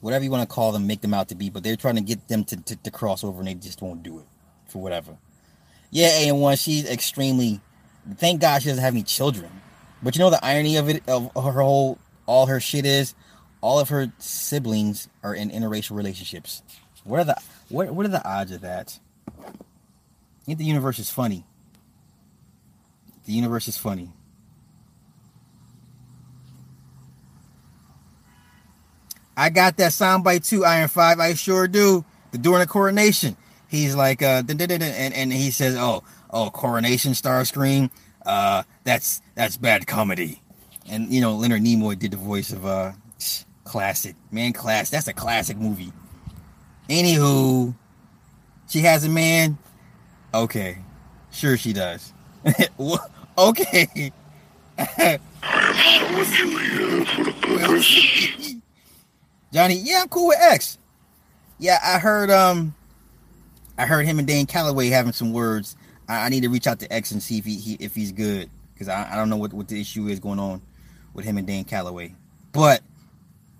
[0.00, 1.50] whatever you want to call them, make them out to be.
[1.50, 4.02] But they're trying to get them to, to, to cross over, and they just won't
[4.02, 4.26] do it
[4.68, 5.16] for whatever.
[5.90, 7.60] Yeah, A and one, she's extremely.
[8.16, 9.50] Thank God she doesn't have any children.
[10.02, 13.14] But you know the irony of it, of her whole, all her shit is,
[13.62, 16.62] all of her siblings are in interracial relationships.
[17.04, 17.36] What are the
[17.70, 18.98] what what are the odds of that?
[19.38, 21.46] I think the universe is funny.
[23.24, 24.10] The universe is funny.
[29.36, 31.20] I got that soundbite too, Iron Five.
[31.20, 32.04] I sure do.
[32.30, 33.36] The during the coronation,
[33.68, 37.90] he's like, uh, and and he says, "Oh, oh, coronation star Starscream.
[38.24, 40.40] Uh, that's that's bad comedy."
[40.88, 42.92] And you know, Leonard Nimoy did the voice of uh,
[43.64, 44.90] classic man, class.
[44.90, 45.92] That's a classic movie.
[46.88, 47.74] Anywho,
[48.68, 49.58] she has a man.
[50.32, 50.78] Okay,
[51.30, 52.12] sure she does.
[53.38, 54.12] okay.
[59.54, 60.78] Johnny, yeah, I'm cool with X.
[61.60, 62.74] Yeah, I heard um
[63.78, 65.76] I heard him and Dan Calloway having some words.
[66.08, 68.10] I, I need to reach out to X and see if he, he if he's
[68.10, 68.50] good.
[68.72, 70.60] Because I, I don't know what, what the issue is going on
[71.12, 72.16] with him and Dan Calloway.
[72.50, 72.82] But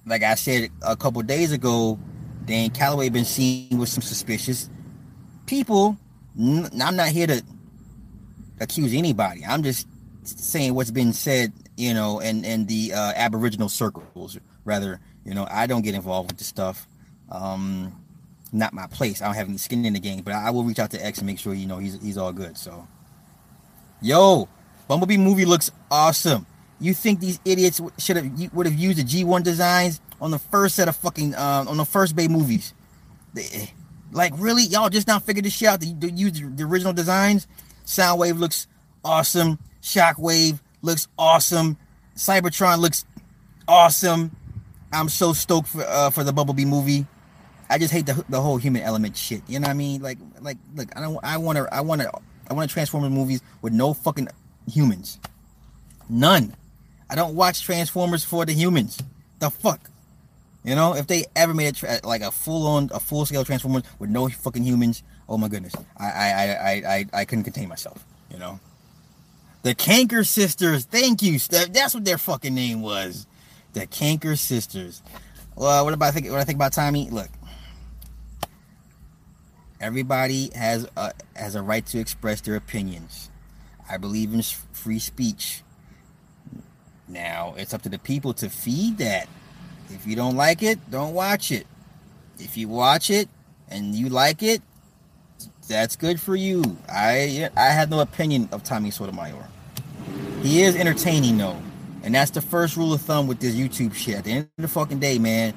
[0.05, 1.97] like I said a couple days ago,
[2.45, 4.69] Dan Calloway been seen with some suspicious
[5.47, 5.97] people.
[6.37, 7.41] I'm not here to
[8.59, 9.45] accuse anybody.
[9.47, 9.87] I'm just
[10.25, 14.41] saying what's been said, you know, in in the uh, Aboriginal circles.
[14.65, 16.87] Rather, you know, I don't get involved with the stuff.
[17.31, 18.01] Um,
[18.53, 19.21] not my place.
[19.21, 21.19] I don't have any skin in the game, but I will reach out to X
[21.19, 22.57] and make sure you know he's he's all good.
[22.57, 22.87] So,
[24.01, 24.49] yo,
[24.87, 26.47] Bumblebee movie looks awesome.
[26.81, 30.77] You think these idiots should have would have used the G1 designs on the first
[30.77, 32.75] set of fucking uh, on the first Bay movies?
[33.33, 33.73] They,
[34.13, 37.47] like really, y'all just now figured this shit out to, to use the original designs.
[37.85, 38.67] Soundwave looks
[39.05, 39.59] awesome.
[39.83, 41.77] Shockwave looks awesome.
[42.17, 43.05] Cybertron looks
[43.67, 44.31] awesome.
[44.95, 47.07] I'm so stoked for uh, for the Bumblebee movie.
[47.69, 49.43] I just hate the, the whole human element shit.
[49.49, 50.03] You know what I mean?
[50.03, 52.11] Like like look, I don't I want to I want to
[52.49, 54.29] I want to Transformers movies with no fucking
[54.71, 55.19] humans.
[56.09, 56.55] None.
[57.11, 58.99] I don't watch Transformers for the humans.
[59.39, 59.91] The fuck.
[60.65, 63.45] You know, if they ever made a tra- like a full on a full scale
[63.45, 67.69] Transformers with no fucking humans, oh my goodness, I I I I I couldn't contain
[67.69, 68.05] myself.
[68.31, 68.61] You know.
[69.63, 70.85] The Canker Sisters.
[70.85, 71.73] Thank you, Steph.
[71.73, 73.27] That's what their fucking name was.
[73.75, 75.03] The Canker Sisters.
[75.57, 76.31] Well, what about I think?
[76.31, 77.11] What I think about Tommy?
[77.11, 77.29] Look,
[79.81, 83.31] everybody has a has a right to express their opinions.
[83.89, 85.63] I believe in free speech.
[87.07, 89.29] Now it's up to the people to feed that.
[89.91, 91.67] If you don't like it, don't watch it.
[92.39, 93.29] If you watch it
[93.69, 94.63] and you like it,
[95.69, 96.77] that's good for you.
[96.89, 99.47] I I have no opinion of Tommy Sotomayor.
[100.43, 101.61] He is entertaining though,
[102.05, 104.17] and that's the first rule of thumb with this YouTube shit.
[104.19, 105.55] At the end of the fucking day, man,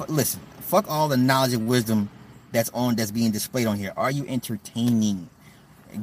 [0.00, 2.10] f- listen, fuck all the knowledge and wisdom
[2.52, 3.94] that's on that's being displayed on here.
[3.96, 5.30] Are you entertaining?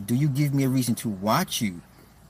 [0.07, 1.81] Do you give me a reason to watch you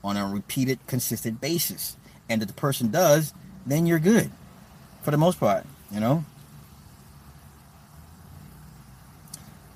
[0.04, 1.96] on a repeated, consistent basis?
[2.28, 3.34] And if the person does,
[3.66, 4.30] then you're good.
[5.02, 6.24] For the most part, you know.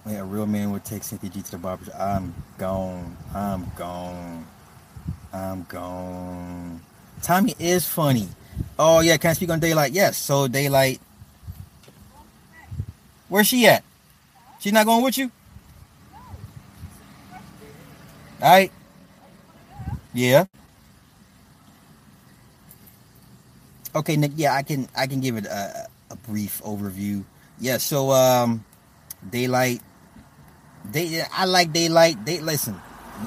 [0.06, 1.84] A real man would take Cynthia G to the barber.
[1.98, 3.16] I'm gone.
[3.34, 4.46] I'm gone.
[5.32, 6.80] I'm gone.
[7.22, 8.28] Tommy is funny.
[8.78, 9.92] Oh yeah, can I speak on daylight?
[9.92, 10.16] Yes.
[10.18, 11.00] So daylight.
[13.28, 13.84] Where's she at?
[14.60, 15.30] She's not going with you?
[18.40, 18.72] All right.
[20.14, 20.46] Yeah.
[23.94, 24.32] Okay, Nick.
[24.36, 27.24] Yeah, I can I can give it a, a brief overview.
[27.58, 27.78] Yeah.
[27.78, 28.64] So um,
[29.28, 29.82] daylight.
[30.90, 31.22] Day.
[31.32, 32.24] I like daylight.
[32.24, 32.76] They listen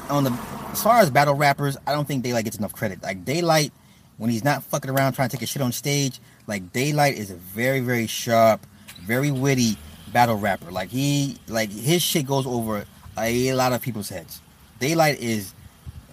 [0.10, 0.32] on the
[0.72, 1.78] as far as battle rappers.
[1.86, 3.04] I don't think daylight gets enough credit.
[3.04, 3.74] Like daylight,
[4.22, 7.32] when he's not fucking around trying to take a shit on stage, like daylight is
[7.32, 8.68] a very very sharp,
[9.02, 9.76] very witty
[10.14, 10.70] battle rapper.
[10.70, 12.86] Like he like his shit goes over
[13.18, 14.40] a lot of people's heads.
[14.80, 15.56] Daylight is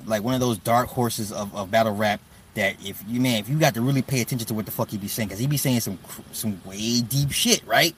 [0.07, 2.23] like one of those dark horses of, of battle rap
[2.55, 4.89] that if you man if you got to really pay attention to what the fuck
[4.89, 5.99] he be saying because he be saying some
[6.33, 7.95] some way deep shit right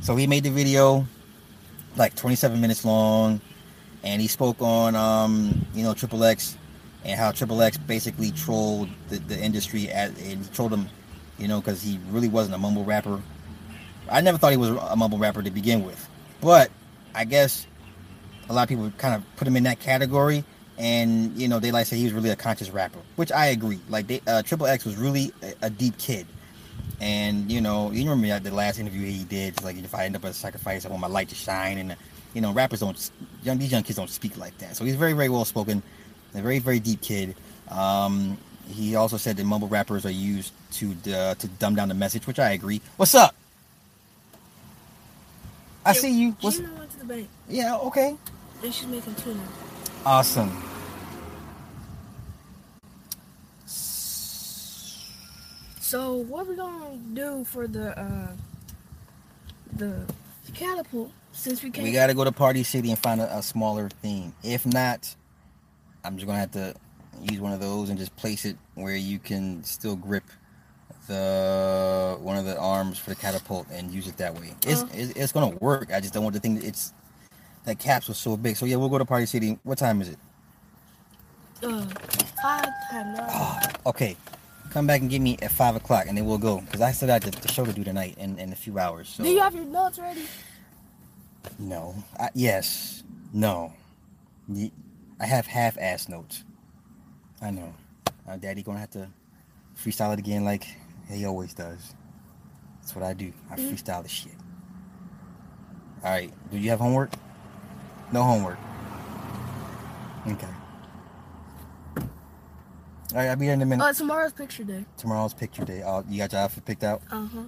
[0.00, 1.06] so he made the video
[1.96, 3.42] like 27 minutes long
[4.02, 6.56] and he spoke on um you know triple x
[7.04, 10.88] and how triple x basically trolled the, the industry at and trolled him
[11.38, 13.20] you know because he really wasn't a mumble rapper
[14.10, 16.08] I never thought he was a mumble rapper to begin with,
[16.40, 16.70] but
[17.14, 17.66] I guess
[18.48, 20.44] a lot of people kind of put him in that category,
[20.78, 23.80] and you know they like say he was really a conscious rapper, which I agree.
[23.88, 26.26] Like they, uh, Triple X was really a, a, deep kid,
[27.00, 30.24] and you know you remember the last interview he did, like if I end up
[30.24, 31.96] as a sacrifice, I want my light to shine, and
[32.34, 33.10] you know rappers don't,
[33.44, 34.76] young these young kids don't speak like that.
[34.76, 35.84] So he's very very well spoken,
[36.34, 37.34] a very very deep kid.
[37.70, 41.94] Um, he also said that mumble rappers are used to uh, to dumb down the
[41.94, 42.80] message, which I agree.
[42.96, 43.34] What's up?
[45.84, 46.36] I see you.
[46.40, 46.58] What's...
[46.58, 47.28] Gina went to the bank.
[47.48, 48.16] Yeah, okay.
[48.62, 49.40] And she's making tuna.
[50.04, 50.50] Awesome.
[55.80, 58.28] So what are we gonna do for the uh
[59.76, 60.04] the
[60.54, 63.88] catapult since we can't We gotta go to Party City and find a, a smaller
[63.88, 64.32] theme.
[64.44, 65.14] If not,
[66.04, 66.74] I'm just gonna have to
[67.22, 70.24] use one of those and just place it where you can still grip
[71.06, 74.54] the one of the arms for the catapult and use it that way.
[74.66, 74.92] It's, uh-huh.
[74.94, 75.92] it's, it's gonna work.
[75.92, 76.62] I just don't want the thing.
[76.62, 76.92] It's
[77.64, 78.56] that caps was so big.
[78.56, 79.58] So yeah, we'll go to Party City.
[79.62, 80.18] What time is it?
[81.62, 81.84] Uh,
[82.42, 84.16] five time oh, okay,
[84.70, 87.08] come back and get me at five o'clock, and then we'll go because I still
[87.08, 89.10] got the, the, show to do tonight in, in a few hours.
[89.10, 89.24] So.
[89.24, 90.24] Do you have your notes ready?
[91.58, 91.94] No.
[92.18, 93.02] I, yes.
[93.32, 93.72] No.
[95.20, 96.44] I have half-ass notes.
[97.42, 97.74] I know.
[98.26, 99.08] Uh, Daddy gonna have to
[99.76, 100.66] freestyle it again like
[101.10, 101.94] he always does.
[102.80, 103.32] That's what I do.
[103.50, 103.74] I mm-hmm.
[103.74, 104.32] freestyle the shit.
[106.02, 106.32] All right.
[106.50, 107.10] Do you have homework?
[108.12, 108.58] No homework.
[110.26, 110.46] Okay.
[111.98, 113.84] All right, I'll be there in a minute.
[113.84, 114.84] Uh, tomorrow's picture day.
[114.96, 115.82] Tomorrow's picture day.
[115.84, 117.02] Oh, you got your outfit picked out?
[117.10, 117.42] Uh huh.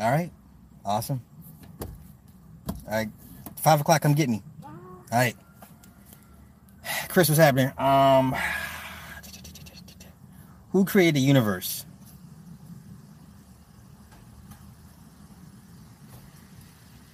[0.00, 0.30] All right.
[0.84, 1.22] Awesome.
[1.80, 3.08] All right.
[3.56, 4.42] Five o'clock, come get me.
[4.62, 4.72] All
[5.12, 5.36] right.
[7.08, 7.72] Chris, what's happening?
[7.78, 8.34] Um,
[10.72, 11.84] who created the universe?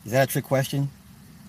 [0.05, 0.89] Is that a trick question?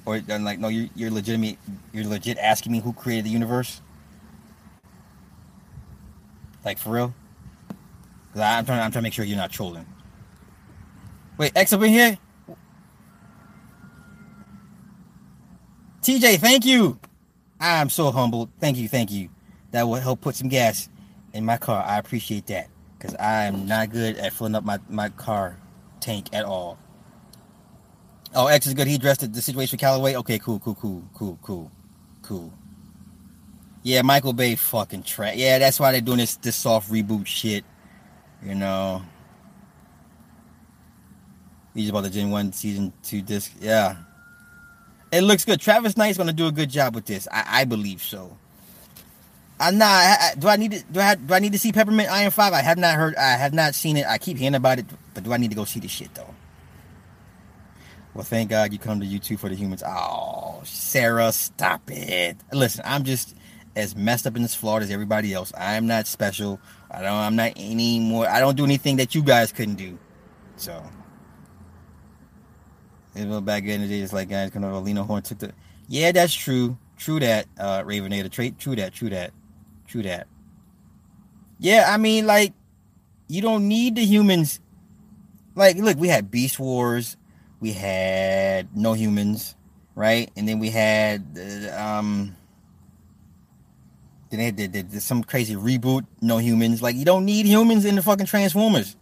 [0.05, 1.57] Or uh, like, no, you're, you're legitimate.
[1.93, 3.81] You're legit asking me who created the universe?
[6.65, 7.13] Like for real?
[8.33, 8.79] Cause I'm trying.
[8.81, 9.85] I'm trying to make sure you're not trolling.
[11.37, 12.17] Wait, X up in here.
[16.01, 16.99] TJ, thank you.
[17.61, 18.49] I'm so humbled.
[18.59, 19.29] Thank you, thank you.
[19.71, 20.89] That will help put some gas
[21.33, 21.83] in my car.
[21.83, 22.67] I appreciate that.
[22.97, 25.57] Because I am not good at filling up my, my car
[25.99, 26.77] tank at all.
[28.33, 28.87] Oh, X is good.
[28.87, 30.15] He addressed the, situation with Callaway.
[30.15, 31.71] Okay, cool, cool, cool, cool, cool,
[32.21, 32.53] cool.
[33.83, 35.35] Yeah, Michael Bay fucking trash.
[35.35, 37.65] Yeah, that's why they're doing this this soft reboot shit.
[38.43, 39.01] You know.
[41.73, 43.53] He's about the Gen 1 season 2 disc.
[43.59, 43.95] Yeah.
[45.11, 45.59] It looks good.
[45.59, 47.27] Travis Knight's gonna do a good job with this.
[47.31, 48.37] I, I believe so.
[49.59, 49.87] I'm not.
[49.87, 50.83] I, I, do I need to?
[50.91, 51.15] Do I?
[51.15, 52.53] Do I need to see Peppermint Iron Five?
[52.53, 53.15] I have not heard.
[53.15, 54.07] I have not seen it.
[54.07, 56.33] I keep hearing about it, but do I need to go see the shit though?
[58.13, 59.83] Well, thank God you come to YouTube for the humans.
[59.85, 62.37] Oh, Sarah, stop it.
[62.51, 63.35] Listen, I'm just
[63.75, 65.53] as messed up and as flawed as everybody else.
[65.57, 66.59] I'm not special.
[66.89, 67.13] I don't.
[67.13, 68.27] I'm not any more.
[68.27, 69.99] I don't do anything that you guys couldn't do.
[70.57, 70.83] So.
[73.15, 75.51] It was back in the day, days like guys kind of Lena Horne took the.
[75.87, 76.77] Yeah, that's true.
[76.97, 78.29] True that, uh, Ravenator.
[78.31, 78.57] Trait.
[78.57, 78.93] True that.
[78.93, 79.33] True that.
[79.87, 80.27] True that.
[81.59, 82.53] Yeah, I mean, like,
[83.27, 84.59] you don't need the humans.
[85.55, 87.17] Like, look, we had Beast Wars,
[87.59, 89.55] we had No Humans,
[89.95, 90.31] right?
[90.35, 91.37] And then we had
[91.77, 92.35] um.
[94.29, 96.81] Then they did, did, did some crazy reboot, No Humans.
[96.81, 98.95] Like, you don't need humans in the fucking Transformers.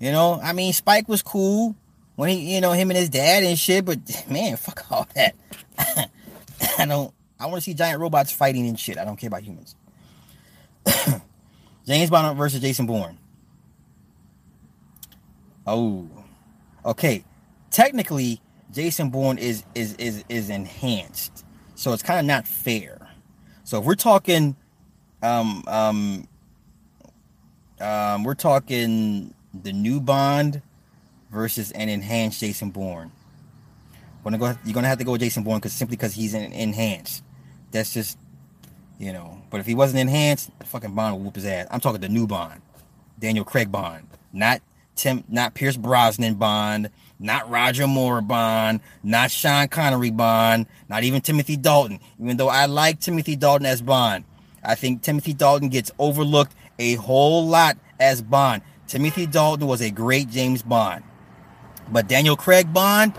[0.00, 1.76] You know, I mean, Spike was cool
[2.16, 3.84] when he, you know, him and his dad and shit.
[3.84, 3.98] But
[4.28, 5.34] man, fuck all that.
[6.78, 7.12] I don't.
[7.38, 8.96] I want to see giant robots fighting and shit.
[8.98, 9.74] I don't care about humans.
[11.86, 13.18] James Bond versus Jason Bourne.
[15.66, 16.08] Oh,
[16.84, 17.24] okay.
[17.70, 18.40] Technically,
[18.72, 21.44] Jason Bourne is is is is enhanced,
[21.74, 22.98] so it's kind of not fair.
[23.64, 24.56] So if we're talking,
[25.22, 26.28] um, um,
[27.80, 30.60] um, we're talking the new Bond
[31.34, 33.12] versus an enhanced Jason Bourne.
[34.22, 36.52] Gonna go, you're gonna have to go with Jason Bourne because simply because he's an
[36.52, 37.22] enhanced.
[37.72, 38.16] That's just,
[38.98, 39.42] you know.
[39.50, 41.66] But if he wasn't enhanced, fucking Bond would whoop his ass.
[41.70, 42.62] I'm talking the new Bond,
[43.18, 44.62] Daniel Craig Bond, not
[44.96, 51.20] Tim, not Pierce Brosnan Bond, not Roger Moore Bond, not Sean Connery Bond, not even
[51.20, 52.00] Timothy Dalton.
[52.18, 54.24] Even though I like Timothy Dalton as Bond,
[54.64, 58.62] I think Timothy Dalton gets overlooked a whole lot as Bond.
[58.86, 61.04] Timothy Dalton was a great James Bond.
[61.90, 63.12] But Daniel Craig Bond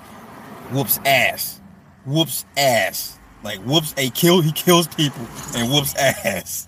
[0.72, 1.60] whoops ass.
[2.06, 3.20] Whoops ass.
[3.44, 6.68] Like whoops a kill he kills people and whoops ass.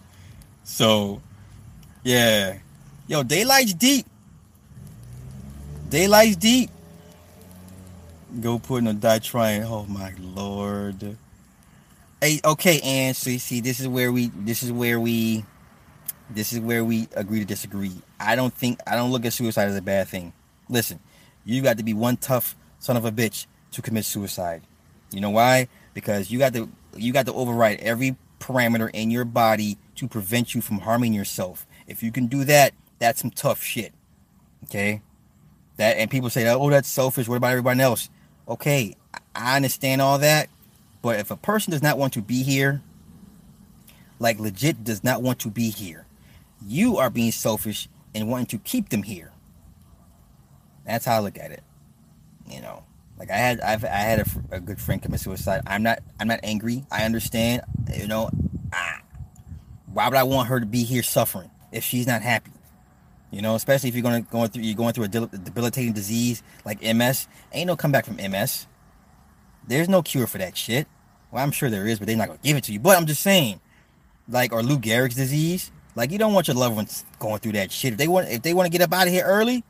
[0.64, 1.22] So
[2.04, 2.58] yeah.
[3.08, 4.06] Yo, daylight's deep.
[5.90, 6.70] Daylight's deep.
[8.42, 9.64] Go put in a die trying.
[9.64, 11.18] Oh my lord.
[12.22, 15.46] Hey, okay, and so you see, this is where we this is where we
[16.30, 17.94] this is where we agree to disagree.
[18.20, 20.34] I don't think I don't look at suicide as a bad thing.
[20.68, 21.00] Listen,
[21.48, 24.62] you got to be one tough son of a bitch to commit suicide.
[25.12, 25.70] You know why?
[25.94, 30.54] Because you got to you got to override every parameter in your body to prevent
[30.54, 31.66] you from harming yourself.
[31.88, 33.94] If you can do that, that's some tough shit.
[34.66, 35.02] Okay?
[35.78, 37.28] That and people say, "Oh, that's selfish.
[37.28, 38.10] What about everybody else?"
[38.48, 38.96] Okay,
[39.36, 40.50] I understand all that,
[41.02, 42.82] but if a person does not want to be here,
[44.20, 46.06] like legit does not want to be here,
[46.66, 49.32] you are being selfish and wanting to keep them here.
[50.88, 51.64] That's how I look at it.
[52.50, 52.84] You know,
[53.20, 55.62] like I had, I've, I had a, a good friend commit suicide.
[55.68, 56.86] I'm not, I'm not angry.
[56.90, 57.62] I understand.
[57.94, 58.30] You know,
[58.74, 59.02] ah,
[59.92, 62.52] why would I want her to be here suffering if she's not happy?
[63.32, 66.42] You know, especially if you're going to going through, you're going through a debilitating disease
[66.64, 67.28] like MS.
[67.52, 68.68] Ain't no comeback from MS.
[69.68, 70.88] There's no cure for that shit.
[71.30, 72.80] Well, I'm sure there is, but they're not gonna give it to you.
[72.80, 73.60] But I'm just saying,
[74.30, 75.72] like, or Lou Gehrig's disease.
[75.96, 77.92] Like, you don't want your loved ones going through that shit.
[77.92, 79.66] If they want, if they want to get up out of here early,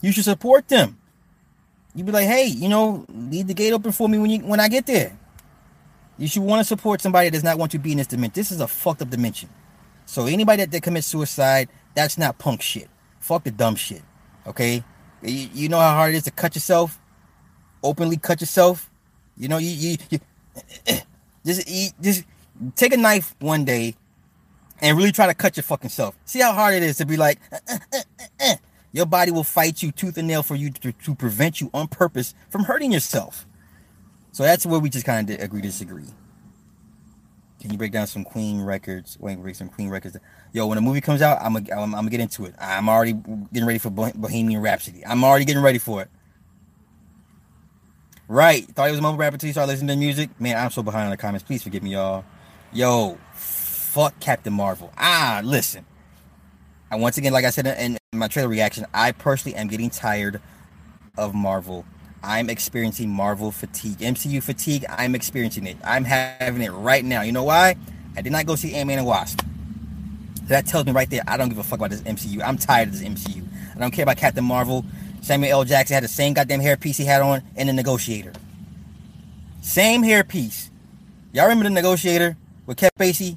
[0.00, 0.98] you should support them.
[1.94, 4.60] You'd be like, hey, you know, leave the gate open for me when you when
[4.60, 5.18] I get there.
[6.16, 8.34] You should want to support somebody that does not want to be in this dimension.
[8.34, 9.48] This is a fucked up dimension.
[10.04, 12.88] So anybody that, that commits suicide, that's not punk shit.
[13.20, 14.02] Fuck the dumb shit.
[14.46, 14.82] Okay?
[15.22, 16.98] You, you know how hard it is to cut yourself?
[17.82, 18.90] Openly cut yourself?
[19.36, 20.18] You know, you, you, you
[21.46, 22.24] just eat just
[22.74, 23.94] take a knife one day
[24.80, 26.16] and really try to cut your fucking self.
[26.24, 28.54] See how hard it is to be like, uh, uh, uh, uh, uh.
[28.92, 31.88] Your body will fight you tooth and nail for you to, to prevent you on
[31.88, 33.46] purpose from hurting yourself.
[34.32, 36.06] So that's where we just kind of agree disagree.
[37.60, 39.18] Can you break down some Queen records?
[39.18, 40.16] Wait, break some Queen records.
[40.52, 42.54] Yo, when a movie comes out, I'm gonna I'm, I'm gonna get into it.
[42.58, 45.04] I'm already getting ready for Bohemian Rhapsody.
[45.04, 46.08] I'm already getting ready for it.
[48.28, 50.38] Right, thought he was a mumble rapper until you started listening to music.
[50.38, 51.42] Man, I'm so behind on the comments.
[51.44, 52.24] Please forgive me, y'all.
[52.72, 54.92] Yo, fuck Captain Marvel.
[54.98, 55.86] Ah, listen.
[56.90, 60.40] I once again, like I said in, my trailer reaction, I personally am getting tired
[61.18, 61.84] of Marvel.
[62.22, 64.86] I'm experiencing Marvel fatigue, MCU fatigue.
[64.88, 65.76] I'm experiencing it.
[65.84, 67.22] I'm having it right now.
[67.22, 67.76] You know why?
[68.16, 69.42] I did not go see Ant-Man and Wasp.
[70.44, 72.42] That tells me right there, I don't give a fuck about this MCU.
[72.42, 73.46] I'm tired of this MCU.
[73.76, 74.84] I don't care about Captain Marvel.
[75.20, 75.64] Samuel L.
[75.64, 78.32] Jackson had the same goddamn hairpiece he had on in The Negotiator.
[79.60, 80.70] Same hairpiece.
[81.32, 83.36] Y'all remember The Negotiator with Kevin Spacey?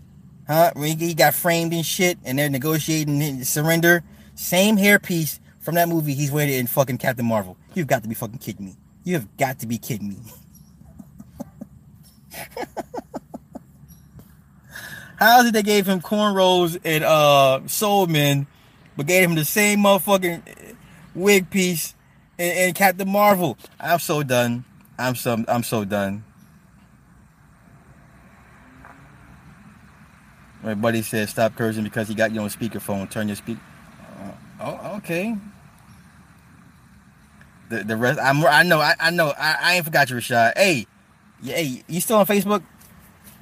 [0.51, 0.71] Huh?
[0.75, 4.03] When he got framed and shit and they're negotiating surrender.
[4.35, 7.55] Same hairpiece from that movie he's wearing in fucking Captain Marvel.
[7.73, 8.75] You've got to be fucking kidding me.
[9.05, 10.17] You have got to be kidding me.
[15.15, 18.45] How is it they gave him cornrows and uh Soul Men,
[18.97, 20.75] but gave him the same motherfucking
[21.15, 21.95] wig piece
[22.37, 23.57] and, and Captain Marvel?
[23.79, 24.65] I'm so done.
[24.99, 26.25] I'm so I'm so done.
[30.63, 33.09] My buddy said stop cursing because he got you on speakerphone.
[33.09, 33.57] Turn your speak.
[34.59, 35.35] Oh, oh, okay.
[37.69, 40.53] The the rest I'm I know I, I know I, I ain't forgot you, Rashad.
[40.55, 40.85] Hey,
[41.43, 42.63] hey, you still on Facebook?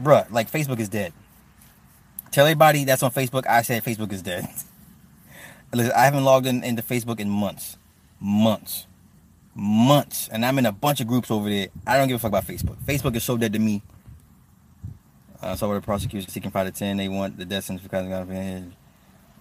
[0.01, 1.13] Bruh, like Facebook is dead.
[2.31, 4.47] Tell everybody that's on Facebook I said Facebook is dead.
[5.73, 7.77] Listen, I haven't logged in into Facebook in months.
[8.19, 8.87] Months.
[9.55, 10.29] Months.
[10.29, 11.67] And I'm in a bunch of groups over there.
[11.85, 12.77] I don't give a fuck about Facebook.
[12.85, 13.81] Facebook is so dead to me.
[15.41, 16.97] Uh, so the prosecution seeking five to ten.
[16.97, 18.27] They want the death sentence because of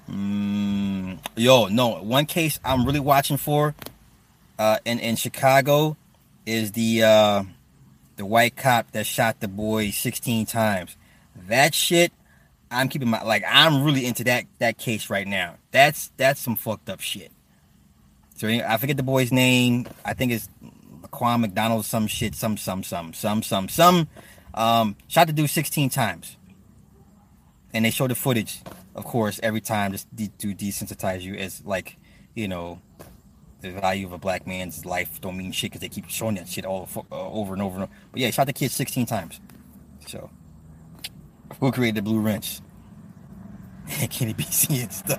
[0.09, 2.03] mm, Yo, no.
[2.03, 3.75] One case I'm really watching for,
[4.59, 5.97] uh, in in Chicago,
[6.47, 7.43] is the uh,
[8.17, 10.97] the white cop that shot the boy 16 times.
[11.49, 12.13] That shit,
[12.71, 13.45] I'm keeping my like.
[13.49, 15.57] I'm really into that that case right now.
[15.71, 17.33] That's that's some fucked up shit.
[18.37, 19.89] So I forget the boy's name.
[20.05, 20.49] I think it's
[21.11, 21.85] Quan McDonald.
[21.85, 22.35] Some shit.
[22.35, 24.09] Some some some some some some.
[24.59, 26.37] Um, shot the dude 16 times.
[27.73, 28.61] And they show the footage,
[28.97, 31.97] of course, every time just de- to desensitize you as like,
[32.35, 32.81] you know,
[33.61, 36.49] the value of a black man's life don't mean shit because they keep showing that
[36.49, 37.93] shit all uh, over and over and over.
[38.11, 39.41] But yeah, shot the kid 16 times.
[40.09, 40.29] So,
[41.61, 42.61] who created the blue wrench?
[44.01, 45.19] And Kenny be seeing stuff.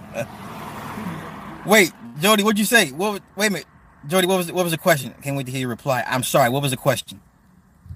[1.66, 2.92] wait, Jody, what'd you say?
[2.92, 3.24] What?
[3.36, 3.66] Wait a minute,
[4.06, 4.28] Jody.
[4.28, 5.16] What was what was the question?
[5.24, 6.04] Can't wait to hear your reply.
[6.06, 6.52] I'm sorry.
[6.52, 7.20] What was the question?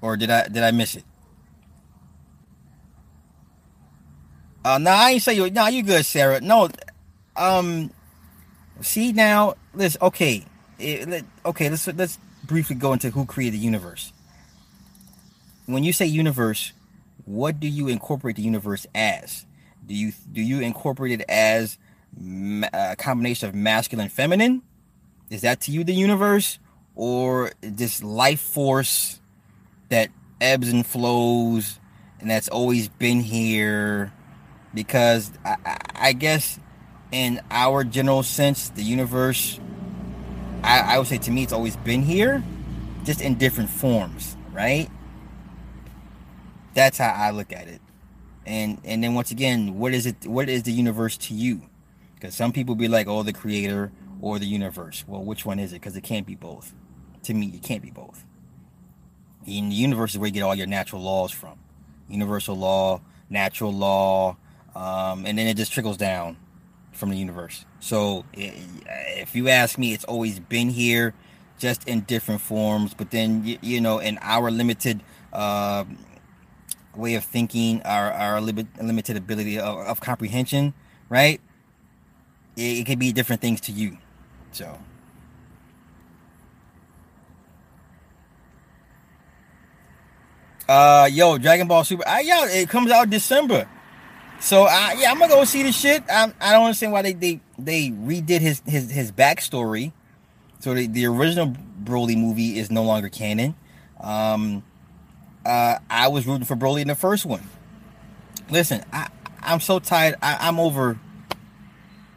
[0.00, 1.04] Or did I did I miss it?
[4.64, 5.50] Uh, no, I ain't say you.
[5.50, 6.40] No, you good, Sarah.
[6.40, 6.70] No,
[7.36, 7.90] um,
[8.80, 10.46] see now, let's okay,
[10.78, 11.68] it, let, okay.
[11.68, 14.12] Let's let's briefly go into who created the universe.
[15.66, 16.72] When you say universe,
[17.26, 19.44] what do you incorporate the universe as?
[19.86, 21.76] Do you do you incorporate it as
[22.72, 24.62] a combination of masculine, feminine?
[25.28, 26.58] Is that to you the universe,
[26.94, 29.20] or this life force
[29.90, 30.08] that
[30.40, 31.78] ebbs and flows
[32.20, 34.12] and that's always been here?
[34.74, 36.58] Because I, I, guess
[37.12, 39.60] in our general sense, the universe,
[40.62, 42.42] I, I would say to me, it's always been here,
[43.04, 44.90] just in different forms, right?
[46.74, 47.80] That's how I look at it.
[48.46, 50.26] And and then once again, what is it?
[50.26, 51.62] What is the universe to you?
[52.14, 55.04] Because some people be like, oh, the creator or the universe.
[55.06, 55.76] Well, which one is it?
[55.76, 56.74] Because it can't be both.
[57.24, 58.24] To me, it can't be both.
[59.46, 61.58] In the universe is where you get all your natural laws from.
[62.08, 63.00] Universal law,
[63.30, 64.36] natural law,
[64.74, 66.36] um, and then it just trickles down
[66.92, 67.64] from the universe.
[67.80, 71.14] So if you ask me, it's always been here,
[71.58, 72.94] just in different forms.
[72.94, 75.02] But then you, you know, in our limited
[75.32, 75.84] uh,
[76.94, 80.74] way of thinking, our our limited ability of, of comprehension,
[81.08, 81.40] right?
[82.56, 83.98] It, it could be different things to you.
[84.52, 84.78] So.
[90.66, 92.08] Uh, yo, Dragon Ball Super.
[92.08, 93.68] Uh, yeah, it comes out December.
[94.40, 96.04] So uh, yeah, I'm gonna go see the shit.
[96.10, 99.92] I, I don't understand why they, they they redid his his his backstory.
[100.60, 103.54] So the, the original Broly movie is no longer canon.
[104.00, 104.62] Um,
[105.44, 107.42] uh, I was rooting for Broly in the first one.
[108.50, 109.08] Listen, I
[109.40, 110.16] I'm so tired.
[110.22, 110.98] I, I'm over.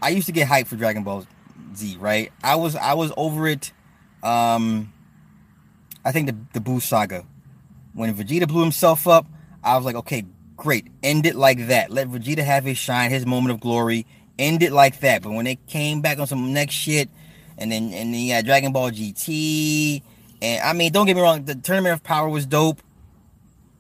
[0.01, 1.26] I used to get hyped for Dragon Ball
[1.76, 2.32] Z, right?
[2.43, 3.72] I was I was over it.
[4.24, 4.93] Um,
[6.03, 7.26] I think the the Buu saga
[7.93, 9.26] when Vegeta blew himself up.
[9.63, 10.26] I was like, okay,
[10.57, 10.87] Great.
[11.03, 11.91] End it like that.
[11.91, 14.07] Let Vegeta have his shine, his moment of glory.
[14.39, 15.21] End it like that.
[15.21, 17.09] But when they came back on some next shit,
[17.57, 20.01] and then and then you got Dragon Ball GT,
[20.41, 22.81] and I mean, don't get me wrong, the Tournament of Power was dope,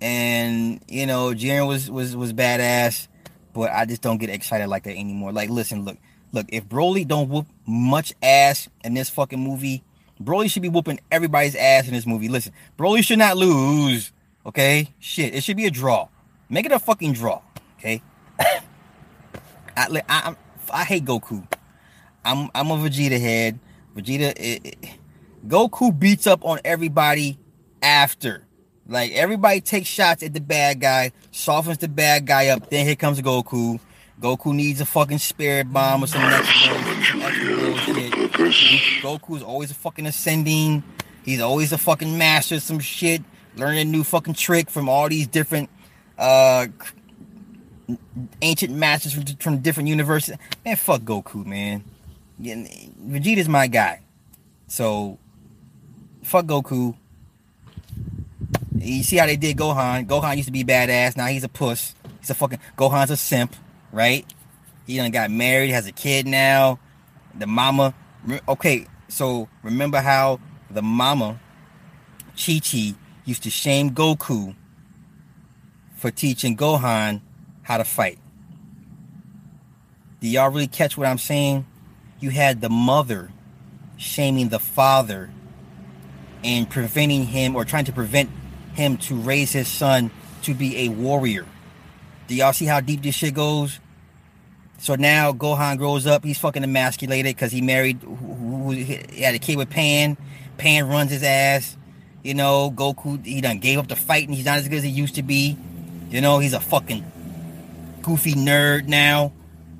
[0.01, 3.07] and you know, Jiren was was was badass,
[3.53, 5.31] but I just don't get excited like that anymore.
[5.31, 5.97] Like, listen, look,
[6.31, 9.83] look, if Broly don't whoop much ass in this fucking movie,
[10.21, 12.29] Broly should be whooping everybody's ass in this movie.
[12.29, 14.11] Listen, Broly should not lose.
[14.45, 16.07] Okay, shit, it should be a draw.
[16.49, 17.41] Make it a fucking draw.
[17.79, 18.01] Okay.
[18.39, 18.61] I,
[19.75, 20.35] I, I,
[20.71, 21.47] I hate Goku.
[22.23, 23.59] I'm I'm a Vegeta head.
[23.95, 24.77] Vegeta, it, it,
[25.47, 27.39] Goku beats up on everybody
[27.81, 28.45] after.
[28.87, 32.69] Like everybody takes shots at the bad guy, softens the bad guy up.
[32.69, 33.79] Then here comes Goku.
[34.19, 36.21] Goku needs a fucking spirit bomb or some.
[39.01, 40.83] Goku's always a fucking ascending.
[41.23, 43.21] He's always a fucking master some shit.
[43.55, 45.69] Learning a new fucking trick from all these different
[46.17, 46.67] uh
[48.41, 50.37] ancient masters from, from different universes.
[50.65, 51.83] Man, fuck Goku, man.
[52.39, 54.01] Vegeta's my guy.
[54.67, 55.17] So
[56.23, 56.95] fuck Goku.
[58.75, 60.05] You see how they did Gohan.
[60.05, 61.17] Gohan used to be badass.
[61.17, 61.95] Now he's a puss.
[62.19, 63.55] He's a fucking Gohan's a simp,
[63.91, 64.25] right?
[64.85, 66.79] He done got married, has a kid now.
[67.35, 67.93] The mama.
[68.47, 70.39] Okay, so remember how
[70.69, 71.39] the mama,
[72.37, 72.93] Chi Chi,
[73.25, 74.55] used to shame Goku
[75.97, 77.21] for teaching Gohan
[77.63, 78.19] how to fight.
[80.21, 81.65] Do y'all really catch what I'm saying?
[82.19, 83.29] You had the mother
[83.97, 85.29] shaming the father
[86.43, 88.29] and preventing him or trying to prevent
[88.73, 90.11] him to raise his son
[90.43, 91.45] to be a warrior.
[92.27, 93.79] Do y'all see how deep this shit goes?
[94.79, 99.57] So now Gohan grows up, he's fucking emasculated because he married, he had a kid
[99.57, 100.17] with Pan.
[100.57, 101.75] Pan runs his ass.
[102.23, 104.83] You know, Goku, he done gave up the fight and he's not as good as
[104.83, 105.57] he used to be.
[106.09, 107.03] You know, he's a fucking
[108.01, 109.33] goofy nerd now.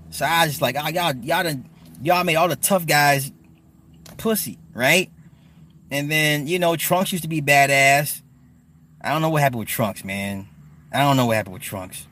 [0.10, 1.70] So I just like, oh, y'all, y'all done,
[2.02, 3.32] y'all made all the tough guys
[4.18, 5.10] pussy, right?
[5.90, 8.22] And then, you know, Trunks used to be badass.
[9.02, 10.48] I don't know what happened with Trunks, man.
[10.92, 12.08] I don't know what happened with Trunks.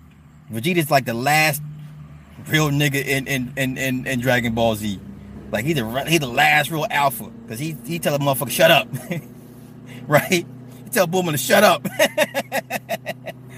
[0.52, 1.62] Vegeta's like the last
[2.48, 5.00] real nigga in in in, in, in Dragon Ball Z.
[5.52, 8.72] Like he's the he's the last real alpha because he he tell a motherfucker shut
[8.72, 8.88] up,
[10.08, 10.30] right?
[10.84, 11.86] He tell Bulma to shut up.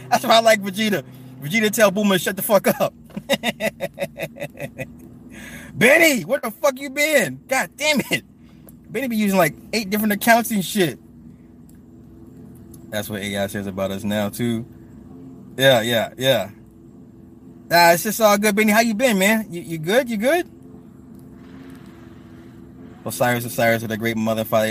[0.09, 1.03] That's why I like Vegeta.
[1.41, 2.93] Vegeta tell to shut the fuck up.
[5.73, 7.41] Benny, where the fuck you been?
[7.47, 8.23] God damn it.
[8.89, 10.99] Benny be using like eight different accounts and shit.
[12.89, 14.65] That's what AI says about us now too.
[15.57, 16.49] Yeah, yeah, yeah.
[17.69, 18.71] Nah, it's just all good, Benny.
[18.71, 19.51] How you been, man?
[19.51, 20.09] You, you good?
[20.09, 20.49] You good?
[23.05, 24.67] Osiris, Osiris with a great mother, father,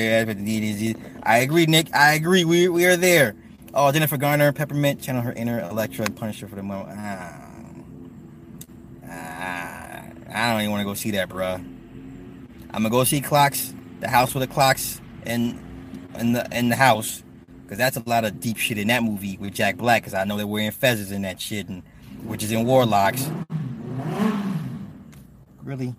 [1.23, 1.95] I agree, Nick.
[1.95, 2.45] I agree.
[2.45, 3.35] We we are there.
[3.79, 6.99] Oh, Jennifer Garner, Peppermint, channel her inner Elektra, punish her for the moment.
[6.99, 7.51] Ah,
[9.07, 10.03] ah,
[10.33, 11.57] I don't even want to go see that, bruh.
[11.57, 15.61] I'm gonna go see Clocks, the house with the clocks, and
[16.19, 17.23] in the in the house,
[17.65, 20.01] because that's a lot of deep shit in that movie with Jack Black.
[20.01, 21.83] Because I know they're wearing feathers in that shit, and
[22.25, 23.31] which is in Warlocks.
[25.63, 25.95] Really,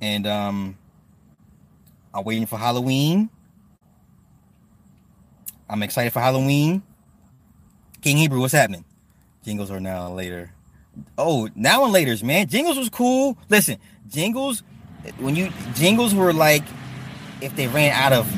[0.00, 0.78] and um,
[2.14, 3.28] I'm waiting for Halloween.
[5.68, 6.82] I'm excited for Halloween.
[8.00, 8.84] King Hebrew, what's happening?
[9.44, 10.52] Jingles are now later.
[11.16, 12.48] Oh, now and later's man.
[12.48, 13.36] Jingles was cool.
[13.48, 13.78] Listen,
[14.08, 14.62] jingles
[15.18, 16.62] when you jingles were like
[17.40, 18.30] if they ran out of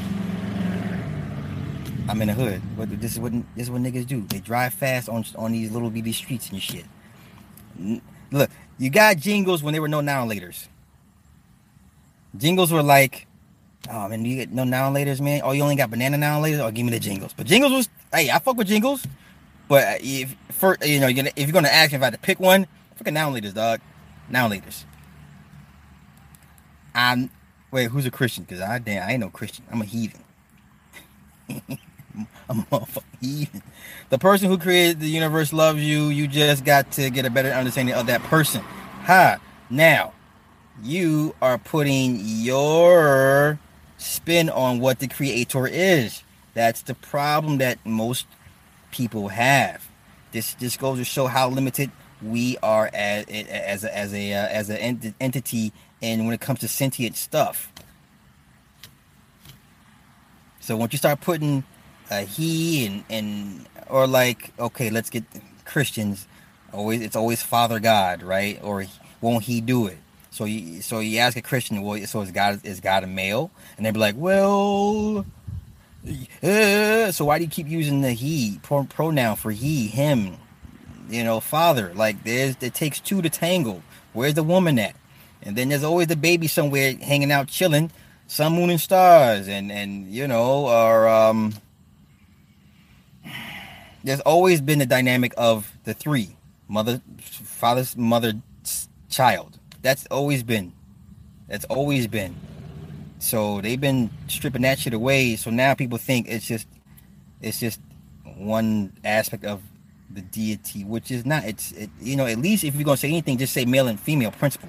[2.09, 2.61] I'm in the hood.
[2.77, 4.23] What this is what this is what niggas do.
[4.23, 6.85] They drive fast on on these little bitty streets and shit.
[8.31, 10.69] Look, you got jingles when there were no now and later's.
[12.37, 13.27] Jingles were like,
[13.91, 15.43] oh man, you get no now and later's, man.
[15.45, 16.61] Oh, you only got banana now and later's.
[16.61, 17.33] Oh, give me the jingles.
[17.37, 19.07] But jingles was, hey, I fuck with jingles.
[19.69, 22.19] But if for you know, you're gonna, if you're gonna ask if I had to
[22.19, 23.81] pick one, fucking now leaders, dog.
[24.29, 24.85] Now leaders.
[26.95, 27.31] I'm
[27.71, 28.45] wait, who's a Christian?
[28.45, 29.65] Because I damn, I ain't no Christian.
[29.71, 30.25] I'm a heathen.
[32.49, 33.63] I'm a motherfucking heathen.
[34.11, 36.09] The person who created the universe loves you.
[36.09, 38.63] You just got to get a better understanding of that person.
[39.05, 39.41] Ha!
[39.71, 40.13] Now,
[40.83, 43.59] you are putting your
[43.97, 46.23] spin on what the creator is.
[46.55, 48.27] That's the problem that most
[48.93, 49.89] people have.
[50.31, 51.91] This this goes to show how limited
[52.23, 56.61] we are as as a, as a uh, as an entity, and when it comes
[56.61, 57.73] to sentient stuff.
[60.61, 61.65] So once you start putting
[62.11, 65.25] a he and and or like okay, let's get
[65.65, 66.29] Christians.
[66.73, 68.61] Always it's always Father God, right?
[68.63, 68.87] Or
[69.21, 69.99] won't He do it?
[70.31, 73.51] So you so you ask a Christian, well, so is God is God a male?
[73.77, 75.27] And they'd be like, well,
[76.43, 80.37] uh, so why do you keep using the he pronoun for he, him?
[81.13, 81.93] you know, father.
[81.95, 83.83] Like there's it takes two to tangle.
[84.13, 84.97] Where's the woman at?
[85.43, 87.91] And then there's always the baby somewhere hanging out chilling,
[88.27, 91.55] sun, moon, and stars, and and you know, or um,
[94.03, 96.37] there's always been the dynamic of the three
[96.69, 98.35] mother, father's mother,
[99.11, 99.59] child.
[99.83, 100.73] That's always been.
[101.49, 102.35] That's always been.
[103.23, 105.37] So they've been stripping that shit away.
[105.37, 106.67] So now people think it's just,
[107.41, 107.79] it's just
[108.37, 109.63] one aspect of
[110.11, 111.45] the deity, which is not.
[111.45, 113.99] It's it, you know at least if you're gonna say anything, just say male and
[113.99, 114.69] female principle.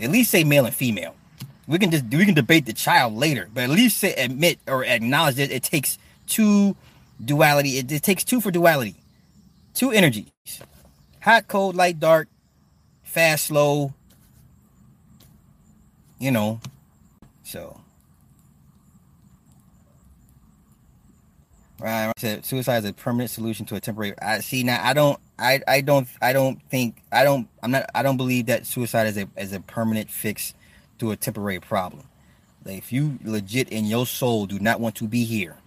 [0.00, 1.14] At least say male and female.
[1.68, 4.84] We can just we can debate the child later, but at least say admit or
[4.84, 6.76] acknowledge that it takes two
[7.22, 7.78] duality.
[7.78, 8.96] It, it takes two for duality,
[9.74, 10.30] two energies:
[11.20, 12.28] hot, cold, light, dark,
[13.02, 13.92] fast, slow.
[16.18, 16.60] You know,
[17.56, 17.80] so.
[21.78, 24.14] Right, said suicide is a permanent solution to a temporary.
[24.20, 24.80] I see now.
[24.82, 25.20] I don't.
[25.38, 25.60] I.
[25.68, 26.08] I don't.
[26.22, 27.02] I don't think.
[27.12, 27.48] I don't.
[27.62, 27.90] I'm not.
[27.94, 30.54] I don't believe that suicide is a as a permanent fix
[30.98, 32.08] to a temporary problem.
[32.64, 35.58] Like if you legit in your soul do not want to be here,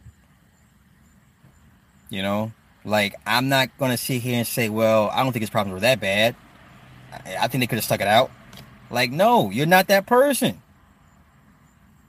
[2.09, 5.51] you know, like I'm not gonna sit here and say, well, I don't think his
[5.51, 6.35] problems were that bad.
[7.13, 8.31] I, I think they could have stuck it out.
[8.89, 10.59] Like, no, you're not that person.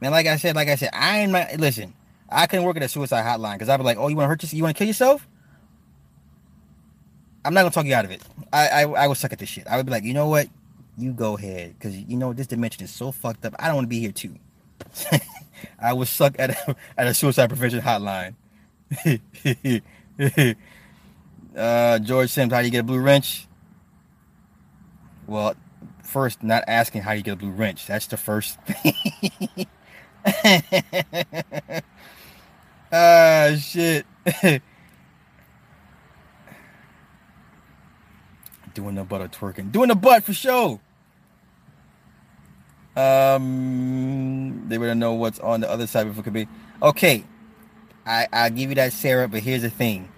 [0.01, 1.95] Man, like I said, like I said, I ain't my listen.
[2.29, 4.29] I couldn't work at a suicide hotline because I'd be like, "Oh, you want to
[4.29, 4.57] hurt yourself?
[4.57, 5.27] You want to kill yourself?"
[7.45, 8.23] I'm not gonna talk you out of it.
[8.53, 9.67] I, I I would suck at this shit.
[9.67, 10.49] I would be like, you know what?
[10.99, 13.55] You go ahead because you know this dimension is so fucked up.
[13.59, 14.35] I don't want to be here too.
[15.81, 18.35] I would suck at a, at a suicide prevention hotline.
[21.57, 23.47] uh, George Sims, how do you get a blue wrench?
[25.27, 25.55] Well,
[26.03, 27.87] first, not asking how you get a blue wrench.
[27.87, 29.67] That's the first thing.
[32.93, 34.05] Ah, shit.
[38.75, 39.71] Doing the butt of twerking.
[39.71, 40.81] Doing the butt for sure.
[42.97, 46.49] Um, they would know what's on the other side before it could be.
[46.83, 47.25] Okay,
[48.05, 49.29] I I give you that, Sarah.
[49.29, 50.09] But here's the thing.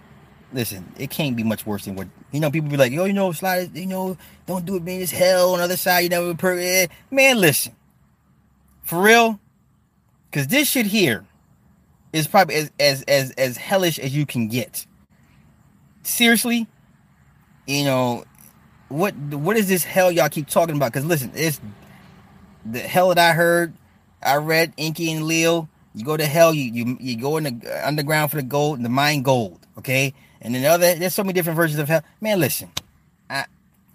[0.53, 2.50] Listen, it can't be much worse than what you know.
[2.50, 5.00] People be like, yo, you know, slide, you know, don't do it, man.
[5.03, 6.00] It's hell on the other side.
[6.00, 6.86] You never, per- eh.
[7.11, 7.38] man.
[7.40, 7.74] Listen,
[8.82, 9.38] for real,
[10.33, 11.26] because this shit here
[12.12, 14.87] is probably as, as as as hellish as you can get.
[16.03, 16.66] Seriously,
[17.66, 18.24] you know
[18.89, 20.93] what what is this hell y'all keep talking about?
[20.93, 21.61] Because listen, it's
[22.64, 23.74] the hell that I heard.
[24.22, 25.68] I read Enki and Leo.
[25.95, 28.89] You go to hell, you you you go in the underground for the gold, the
[28.89, 30.14] mine gold, okay?
[30.41, 32.03] And then the other, there's so many different versions of hell.
[32.20, 32.72] Man, listen,
[33.28, 33.45] I,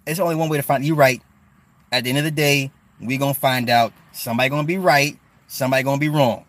[0.06, 0.84] it's only one way to find.
[0.84, 1.20] You right.
[1.90, 2.70] At the end of the day,
[3.00, 3.92] we gonna find out.
[4.12, 5.18] Somebody gonna be right.
[5.48, 6.44] Somebody gonna be wrong.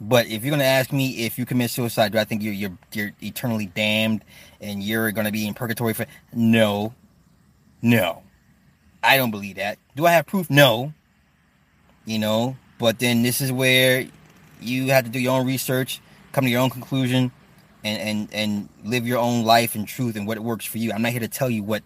[0.00, 2.76] But if you're gonna ask me if you commit suicide, do I think you're you're,
[2.92, 4.24] you're eternally damned
[4.60, 6.06] and you're gonna be in purgatory for?
[6.32, 6.94] No,
[7.80, 8.22] no,
[9.02, 9.78] I don't believe that.
[9.96, 10.50] Do I have proof?
[10.50, 10.92] No.
[12.04, 14.06] You know, but then this is where
[14.60, 16.00] you have to do your own research,
[16.32, 17.32] come to your own conclusion,
[17.84, 20.92] and and and live your own life and truth and what works for you.
[20.92, 21.82] I'm not here to tell you what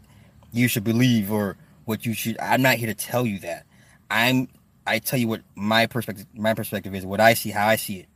[0.52, 2.38] you should believe or what you should.
[2.40, 3.66] I'm not here to tell you that.
[4.10, 4.48] I'm
[4.88, 7.98] I tell you what my perspective my perspective is, what I see, how I see
[8.00, 8.06] it.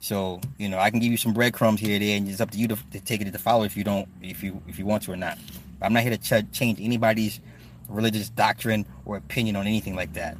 [0.00, 2.58] So you know, I can give you some breadcrumbs here there, and it's up to
[2.58, 5.04] you to, to take it to follow if you don't, if you if you want
[5.04, 5.38] to or not.
[5.82, 7.40] I'm not here to ch- change anybody's
[7.88, 10.38] religious doctrine or opinion on anything like that.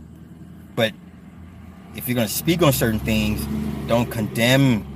[0.77, 0.95] But
[1.97, 3.47] if you're gonna speak on certain things,
[3.89, 4.87] don't condemn.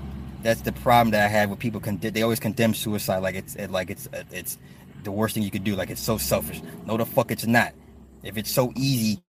[0.42, 1.80] That's the problem that I have with people.
[1.80, 4.58] Condemn, they always condemn suicide like it's like it's it's
[5.04, 5.76] the worst thing you could do.
[5.76, 6.62] Like it's so selfish.
[6.86, 7.74] No, the fuck it's not.
[8.22, 9.22] If it's so easy,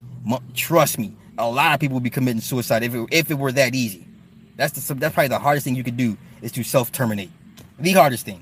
[0.53, 3.51] trust me, a lot of people would be committing suicide if it, if it were
[3.51, 4.07] that easy.
[4.55, 7.31] That's the that's probably the hardest thing you could do is to self terminate.
[7.79, 8.41] The hardest thing.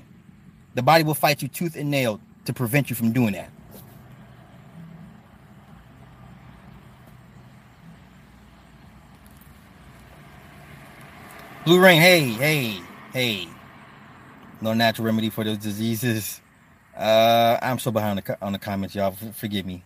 [0.74, 3.50] The body will fight you tooth and nail to prevent you from doing that.
[11.64, 12.80] Blue Rain, hey, hey,
[13.12, 13.48] hey.
[14.60, 16.42] No natural remedy for those diseases.
[16.94, 19.12] Uh, I'm so behind on the, on the comments, y'all.
[19.12, 19.82] Forgive me.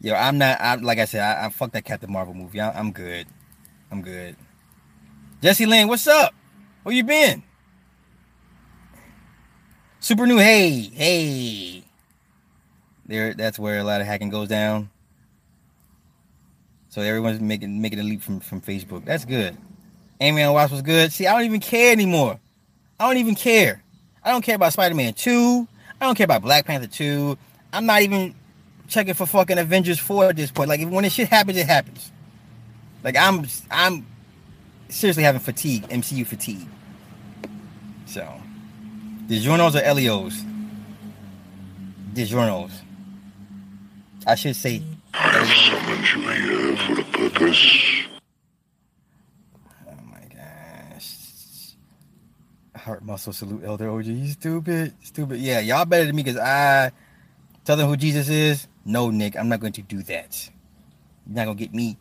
[0.00, 0.60] Yo, I'm not.
[0.60, 1.22] I'm like I said.
[1.22, 2.60] I, I fuck that Captain Marvel movie.
[2.60, 3.26] I, am good.
[3.90, 4.36] I'm good.
[5.42, 6.34] Jesse Lynn, what's up?
[6.82, 7.42] Where you been?
[10.00, 10.38] Super new.
[10.38, 11.84] Hey, hey.
[13.06, 13.34] There.
[13.34, 14.90] That's where a lot of hacking goes down.
[16.90, 19.04] So everyone's making making a leap from from Facebook.
[19.04, 19.56] That's good.
[20.20, 21.12] Ant-Man and Wasp was good.
[21.12, 22.38] See, I don't even care anymore.
[22.98, 23.82] I don't even care.
[24.24, 25.68] I don't care about Spider-Man 2.
[26.00, 27.38] I don't care about Black Panther 2.
[27.72, 28.34] I'm not even
[28.88, 30.68] checking for fucking Avengers 4 at this point.
[30.68, 32.10] Like when this shit happens, it happens.
[33.04, 34.06] Like I'm I'm
[34.88, 36.66] seriously having fatigue, MCU fatigue.
[38.06, 38.26] So
[39.28, 40.44] the Journos or Elios?
[42.14, 42.72] DiGiorno's.
[44.26, 44.82] I should say.
[45.14, 48.06] I have summoned you here for a purpose.
[49.86, 51.74] Oh my gosh.
[52.74, 54.06] Heart muscle salute, Elder OG.
[54.06, 55.38] You stupid, stupid.
[55.38, 56.90] Yeah, y'all better than me because I
[57.68, 58.66] tell them who Jesus is.
[58.86, 60.48] No, Nick, I'm not going to do that.
[61.26, 61.98] You're not gonna get me.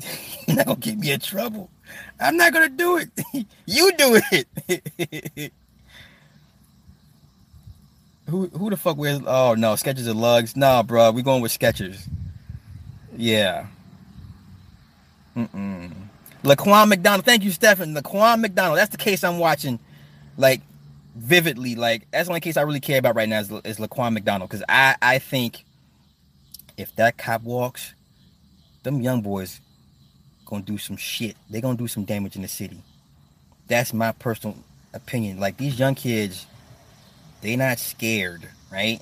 [0.46, 1.68] You're not gonna get me in trouble.
[2.18, 3.10] I'm not gonna do it.
[3.66, 5.52] you do it.
[8.26, 9.20] who who the fuck wears?
[9.26, 10.56] Oh no, Skechers and lugs.
[10.56, 12.08] Nah, bro, we going with Skechers.
[13.14, 13.66] Yeah.
[15.36, 15.92] Mm-mm.
[16.42, 17.26] Laquan McDonald.
[17.26, 17.94] Thank you, Stephen.
[17.94, 18.78] Laquan McDonald.
[18.78, 19.78] That's the case I'm watching,
[20.38, 20.62] like
[21.16, 21.74] vividly.
[21.74, 24.50] Like that's the only case I really care about right now is, is Laquan McDonald
[24.50, 25.64] because I I think
[26.76, 27.94] if that cop walks,
[28.82, 29.60] them young boys
[30.44, 31.36] gonna do some shit.
[31.50, 32.82] They gonna do some damage in the city.
[33.66, 34.56] That's my personal
[34.92, 35.40] opinion.
[35.40, 36.46] Like these young kids,
[37.40, 39.00] they not scared, right?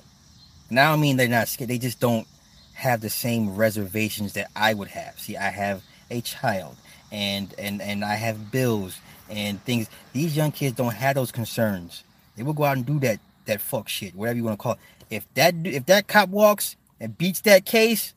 [0.69, 1.69] And I mean they're not scared.
[1.69, 2.27] They just don't
[2.73, 5.19] have the same reservations that I would have.
[5.19, 6.77] See, I have a child
[7.11, 8.99] and and and I have bills
[9.29, 9.89] and things.
[10.13, 12.03] These young kids don't have those concerns.
[12.35, 14.73] They will go out and do that that fuck shit, whatever you want to call
[14.73, 14.79] it.
[15.09, 18.13] If that if that cop walks and beats that case,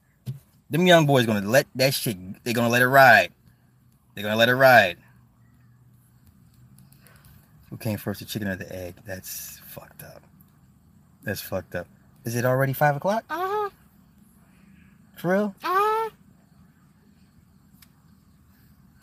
[0.71, 2.17] them young boys gonna let that shit.
[2.45, 3.33] They're gonna let it ride.
[4.15, 4.97] They're gonna let it ride.
[7.71, 8.95] Who came first, the chicken or the egg?
[9.05, 10.23] That's fucked up.
[11.23, 11.87] That's fucked up.
[12.25, 13.25] Is it already five o'clock?
[13.29, 13.71] Uh huh.
[15.17, 15.55] For real?
[15.63, 16.11] Uh huh.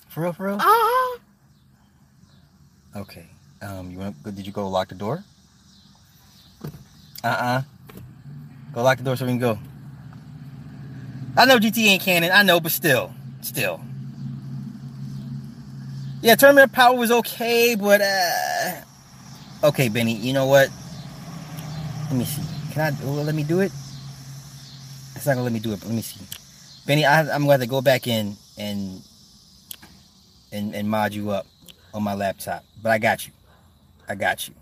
[0.10, 0.34] For real?
[0.34, 0.56] For real?
[0.56, 1.20] Uh huh.
[2.95, 3.25] Okay.
[3.61, 4.23] Um, you want?
[4.23, 5.23] Did you go lock the door?
[7.23, 7.61] Uh uh
[8.73, 9.59] Go lock the door so we can go.
[11.37, 12.31] I know GT ain't canon.
[12.31, 13.81] I know, but still, still.
[16.21, 18.81] Yeah, tournament power was okay, but uh,
[19.65, 20.15] okay, Benny.
[20.15, 20.69] You know what?
[22.09, 22.41] Let me see.
[22.73, 23.05] Can I?
[23.05, 23.71] Will it let me do it?
[25.15, 25.79] It's not gonna let me do it.
[25.79, 26.21] But let me see.
[26.85, 29.01] Benny, I, I'm going to go back in and
[30.51, 31.47] and and mod you up
[31.95, 32.63] on my laptop.
[32.83, 33.33] But I got you.
[34.07, 34.53] I got you.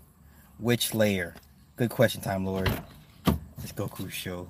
[0.58, 1.34] Which layer?
[1.76, 2.72] Good question, Time Lord.
[3.62, 4.48] It's Goku's show.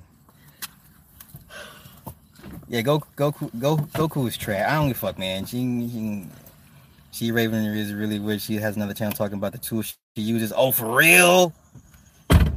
[2.68, 4.68] Yeah, go Goku go Goku's trash.
[4.68, 5.46] I don't give a fuck, man.
[5.46, 5.58] She
[5.88, 6.26] she,
[7.10, 8.42] she Raven is really weird.
[8.42, 10.52] She has another channel talking about the tools she uses.
[10.54, 11.52] Oh, for real?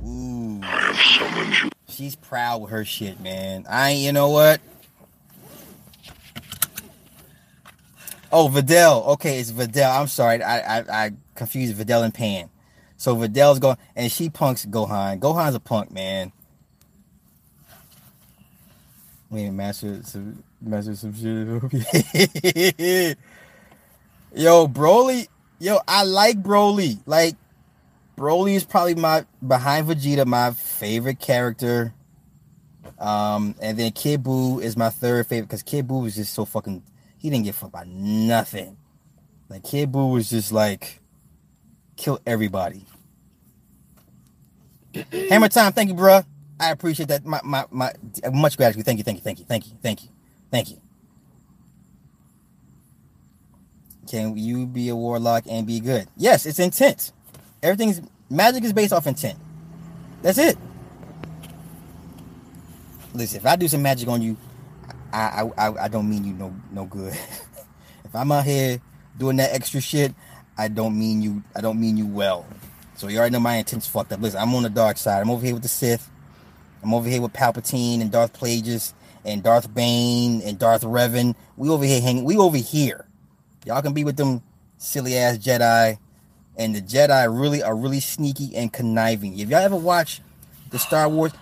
[0.06, 0.60] Ooh.
[0.62, 1.70] I have summoned you.
[1.88, 3.66] She's proud with her shit, man.
[3.70, 4.60] I ain't, you know what?
[8.32, 9.08] Oh, Videl.
[9.14, 10.00] Okay, it's Videl.
[10.00, 10.44] I'm sorry.
[10.44, 12.50] I, I, I confused Videl and Pan.
[12.98, 15.20] So Videl's going, and she punks Gohan.
[15.20, 16.32] Gohan's a punk, man.
[19.30, 21.14] Wait, master some, master shit.
[24.34, 25.28] yo, Broly.
[25.60, 27.00] Yo, I like Broly.
[27.06, 27.36] Like,
[28.18, 31.94] Broly is probably my behind Vegeta my favorite character.
[33.00, 36.46] Um, and then Kid Buu is my third favorite because Kid Buu was just so
[36.46, 36.84] fucking.
[37.18, 38.78] He didn't give a fuck about nothing.
[39.50, 41.02] Like Kid Buu was just like
[41.96, 42.86] kill everybody.
[45.30, 46.26] Hammer time, thank you, bruh.
[46.60, 47.26] I appreciate that.
[47.26, 47.92] My my my
[48.32, 48.86] much gratitude.
[48.86, 50.10] Thank you, thank you, thank you, thank you, thank you,
[50.52, 50.82] thank you.
[54.08, 56.08] Can you be a warlock and be good?
[56.16, 57.12] Yes, it's intent.
[57.62, 59.38] Everything's magic is based off intent.
[60.22, 60.58] That's it.
[63.14, 64.38] Listen, if I do some magic on you,
[65.14, 67.14] I I I, don't mean you no no good.
[68.06, 68.82] if I'm out here
[69.18, 70.14] doing that extra shit,
[70.58, 71.44] I don't mean you.
[71.56, 72.46] I don't mean you well.
[72.96, 74.22] So you already know my intent's fucked up.
[74.22, 75.22] Listen, I'm on the dark side.
[75.22, 76.10] I'm over here with the Sith.
[76.84, 78.94] I'm over here with Palpatine and Darth Plagueis
[79.24, 81.36] and Darth Bane and Darth Revan.
[81.58, 82.24] We over here hanging.
[82.24, 83.06] We over here.
[83.66, 84.42] Y'all can be with them
[84.78, 85.98] silly ass Jedi.
[86.58, 89.38] And the Jedi really are really sneaky and conniving.
[89.38, 90.22] If y'all ever watch
[90.72, 91.34] the Star Wars,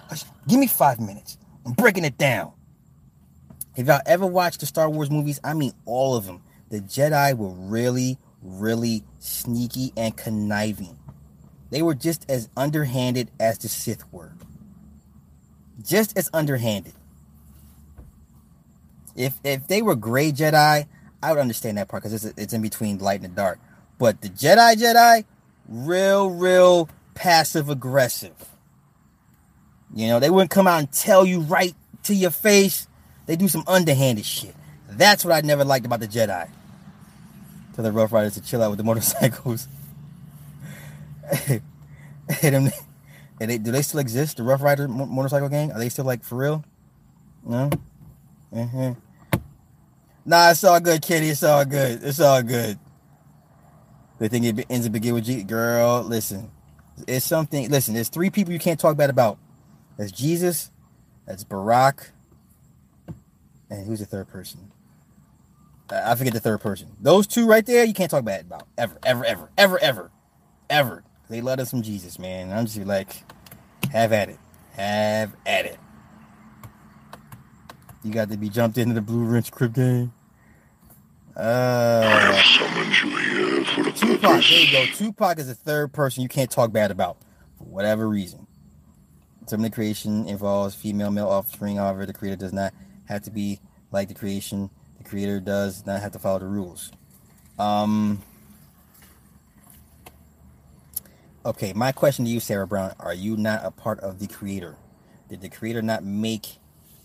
[0.48, 1.38] give me five minutes.
[1.66, 2.52] I'm breaking it down.
[3.76, 7.36] If y'all ever watched the Star Wars movies, I mean all of them, the Jedi
[7.38, 10.98] were really, really sneaky and conniving.
[11.72, 14.34] They were just as underhanded as the Sith were.
[15.84, 16.94] Just as underhanded.
[19.16, 20.88] If if they were gray Jedi,
[21.22, 23.60] I would understand that part because it's, it's in between light and dark.
[23.98, 25.26] But the Jedi Jedi,
[25.68, 28.34] real, real passive aggressive.
[29.94, 31.74] You know, they wouldn't come out and tell you right
[32.04, 32.88] to your face.
[33.26, 34.56] They do some underhanded shit.
[34.90, 36.50] That's what I never liked about the Jedi.
[37.76, 39.68] Tell the Ruff Ryders to chill out with the motorcycles.
[41.50, 41.62] and,
[42.42, 42.72] them,
[43.42, 44.38] and they, do they still exist?
[44.38, 45.72] The Ruff Ryder mo- motorcycle gang?
[45.72, 46.64] Are they still like for real?
[47.44, 47.70] No.
[48.54, 49.40] Mm-hmm.
[50.26, 51.30] Nah, it's all good, Kitty.
[51.30, 52.04] It's all good.
[52.04, 52.80] It's all good.
[54.18, 55.44] They think it ends up begin with G.
[55.44, 56.50] Girl, listen.
[57.08, 57.70] It's something.
[57.70, 59.38] Listen, there's three people you can't talk bad about.
[59.98, 60.72] That's Jesus.
[61.26, 62.12] That's Barack.
[63.70, 64.72] And who's the third person?
[65.90, 66.90] I forget the third person.
[67.00, 70.12] Those two right there, you can't talk bad about ever, ever, ever, ever, ever,
[70.70, 71.04] ever.
[71.30, 72.52] They led us from Jesus, man.
[72.52, 73.24] I'm just like,
[73.92, 74.40] have at it,
[74.74, 75.80] have at it.
[78.04, 80.14] You got to be jumped into the Blue Wrench Crib game.
[81.36, 84.50] Uh, I have summoned you here for a Tupac, purpose.
[84.50, 84.86] there you go.
[84.94, 87.18] Tupac is the third person you can't talk bad about
[87.58, 88.48] for whatever reason.
[89.48, 91.76] Some of the creation involves female male offspring.
[91.78, 92.74] However, the creator does not
[93.08, 93.60] have to be
[93.92, 94.70] like the creation.
[94.98, 96.92] The creator does not have to follow the rules.
[97.60, 98.22] Um.
[101.46, 104.78] Okay, my question to you, Sarah Brown: Are you not a part of the creator?
[105.30, 106.58] Did the creator not make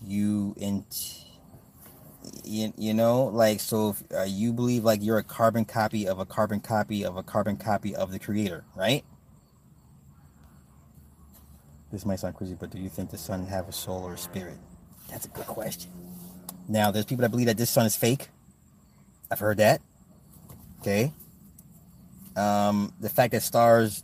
[0.05, 0.85] you in?
[2.43, 3.91] You, you know, like so.
[3.91, 7.23] If, uh, you believe like you're a carbon copy of a carbon copy of a
[7.23, 9.03] carbon copy of the creator, right?
[11.91, 14.17] This might sound crazy, but do you think the sun have a soul or a
[14.17, 14.57] spirit?
[15.11, 15.91] That's a good question.
[16.67, 18.29] Now, there's people that believe that this sun is fake.
[19.29, 19.81] I've heard that.
[20.79, 21.11] Okay.
[22.35, 24.03] Um, the fact that stars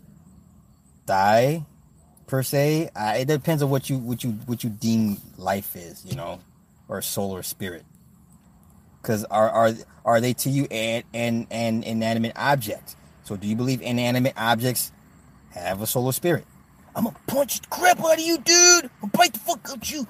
[1.06, 1.66] die,
[2.28, 6.06] per se, uh, it depends on what you what you what you deem life is,
[6.06, 6.40] you know,
[6.90, 7.86] or soul or spirit.
[9.02, 12.96] Because are are are they to you an an an inanimate object?
[13.24, 14.92] So, do you believe inanimate objects
[15.52, 16.46] have a soul or spirit?
[16.96, 18.90] I'm gonna punch the crap out of you, dude.
[19.02, 20.06] I'll bite the fuck out you.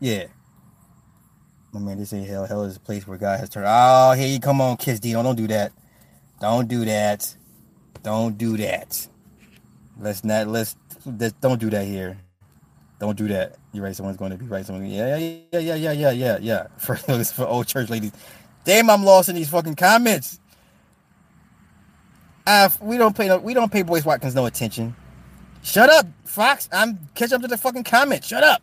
[0.00, 0.26] Yeah.
[1.72, 2.46] My man, this ain't hell.
[2.46, 3.66] Hell is a place where God has turned.
[3.68, 5.22] Oh, you come on, Kiss Dino.
[5.22, 5.72] Don't do that.
[6.40, 7.34] Don't do that.
[8.02, 9.06] Don't do that.
[10.00, 10.48] Let's not.
[10.48, 10.76] Let's.
[11.06, 12.18] let's don't do that here.
[12.98, 13.56] Don't do that.
[13.72, 13.94] You're right.
[13.94, 14.64] Someone's going to be right.
[14.64, 14.86] Someone.
[14.86, 16.66] Yeah, yeah, yeah, yeah, yeah, yeah, yeah, yeah.
[16.78, 18.12] For for old church ladies.
[18.64, 20.40] Damn, I'm lost in these fucking comments.
[22.46, 24.94] Uh, we don't pay no, we don't pay Boyce Watkins no attention.
[25.62, 26.68] Shut up, Fox.
[26.72, 28.26] I'm catch up to the fucking comments.
[28.26, 28.62] Shut up.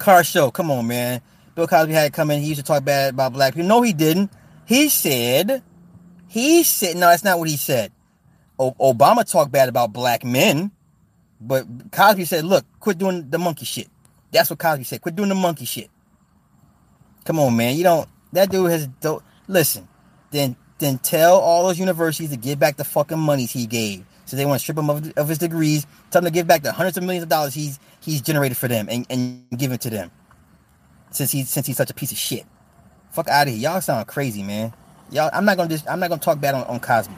[0.00, 0.50] Car show.
[0.50, 1.20] Come on, man.
[1.54, 2.40] Bill Cosby had to come in.
[2.40, 3.68] He used to talk bad about black people.
[3.68, 4.32] No, he didn't.
[4.66, 5.62] He said,
[6.26, 7.92] he said, no, that's not what he said.
[8.58, 10.70] O- Obama talked bad about black men,
[11.40, 13.88] but Cosby said, look, quit doing the monkey shit.
[14.32, 15.00] That's what Cosby said.
[15.02, 15.90] Quit doing the monkey shit.
[17.24, 17.76] Come on, man.
[17.76, 18.08] You don't.
[18.32, 18.86] That dude has.
[19.00, 19.86] Don't, listen.
[20.30, 24.04] Then then tell all those universities to give back the fucking monies he gave.
[24.24, 25.86] So they want to strip him of, of his degrees.
[26.10, 28.68] Tell him to give back the hundreds of millions of dollars he's he's generated for
[28.68, 30.10] them and, and give it to them.
[31.10, 32.44] Since he's since he's such a piece of shit.
[33.10, 33.70] Fuck out of here.
[33.70, 34.72] Y'all sound crazy, man.
[35.10, 37.14] Y'all I'm not gonna just I'm not gonna talk bad on, on Cosby.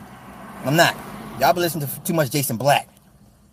[0.64, 0.96] I'm not.
[1.38, 2.88] Y'all been listening to too much Jason Black.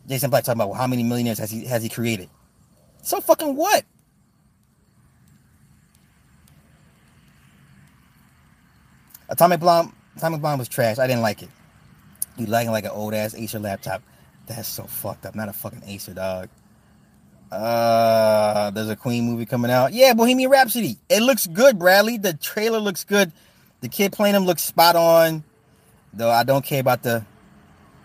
[0.07, 2.29] Jason Black talking about well, how many millionaires has he has he created.
[3.01, 3.83] So fucking what?
[9.29, 10.99] Atomic Blonde Atomic Blonde was trash.
[10.99, 11.49] I didn't like it.
[12.37, 14.01] You lagging like an old ass Acer laptop.
[14.47, 15.35] That's so fucked up.
[15.35, 16.49] Not a fucking Acer dog.
[17.51, 19.93] Uh, there's a Queen movie coming out.
[19.93, 20.97] Yeah, Bohemian Rhapsody.
[21.09, 22.17] It looks good, Bradley.
[22.17, 23.31] The trailer looks good.
[23.81, 25.43] The kid playing him looks spot on.
[26.13, 27.25] Though I don't care about the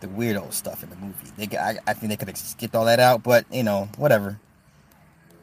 [0.00, 1.32] the weirdo stuff in the movie.
[1.36, 4.38] They, I, I think they could have skipped all that out, but you know, whatever.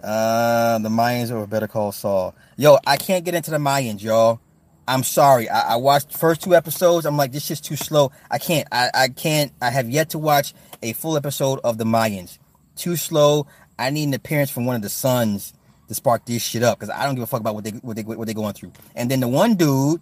[0.04, 2.36] Uh, the Mayans or Better Call Saul.
[2.58, 4.40] Yo, I can't get into the Mayans, y'all.
[4.88, 5.48] I'm sorry.
[5.48, 7.06] I, I watched first two episodes.
[7.06, 8.12] I'm like, this is too slow.
[8.30, 8.68] I can't.
[8.72, 9.52] I, I can't.
[9.62, 12.40] I have yet to watch a full episode of the Mayans.
[12.76, 13.48] Too slow.
[13.82, 15.54] I need an appearance from one of the sons
[15.88, 17.96] to spark this shit up because I don't give a fuck about what they what
[17.96, 18.72] they what they going through.
[18.96, 20.02] And then the one dude,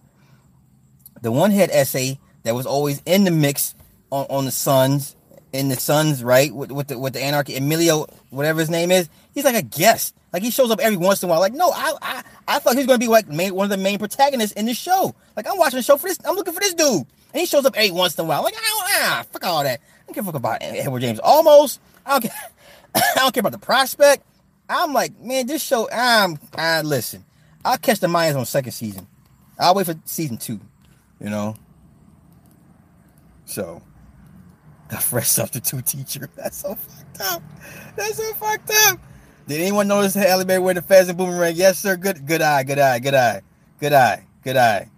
[1.22, 3.76] the one head essay that was always in the mix
[4.12, 5.16] on, on the Sons,
[5.54, 6.54] in the Sons, right?
[6.54, 10.16] With, with the with the anarchy, Emilio, whatever his name is, he's like a guest.
[10.32, 11.40] Like he shows up every once in a while.
[11.40, 13.84] Like, no, I I, I thought he was gonna be like main, one of the
[13.84, 15.16] main protagonists in the show.
[15.36, 17.06] Like I'm watching the show for this, I'm looking for this dude.
[17.34, 18.44] And he shows up every once in a while.
[18.44, 19.80] Like, I don't ah, fuck all that.
[19.80, 21.20] I don't give a fuck about Edward James.
[21.20, 21.78] Olmos.
[22.06, 22.50] I don't care.
[23.16, 24.24] I don't care about the prospect.
[24.70, 27.26] I'm like, man, this show, I'm I listen.
[27.66, 29.08] I'll catch the Mayans on second season.
[29.60, 30.60] I'll wait for season two,
[31.20, 31.56] you know.
[33.46, 33.82] So
[34.92, 36.30] a fresh substitute teacher.
[36.36, 37.44] That's so fucked up.
[37.96, 39.00] That's so fucked up.
[39.48, 41.56] Did anyone notice that Halle wear the Fez and boomerang?
[41.56, 41.98] Yes, sir.
[41.98, 43.42] Good good eye, good eye, good eye.
[43.80, 44.90] Good eye, good eye.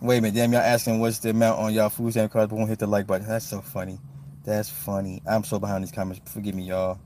[0.00, 2.56] Wait a minute, damn y'all asking what's the amount on y'all food stamp cards, but
[2.56, 3.26] won't hit the like button.
[3.26, 3.98] That's so funny.
[4.46, 5.22] That's funny.
[5.28, 6.32] I'm so behind these comments.
[6.32, 7.00] Forgive me, y'all.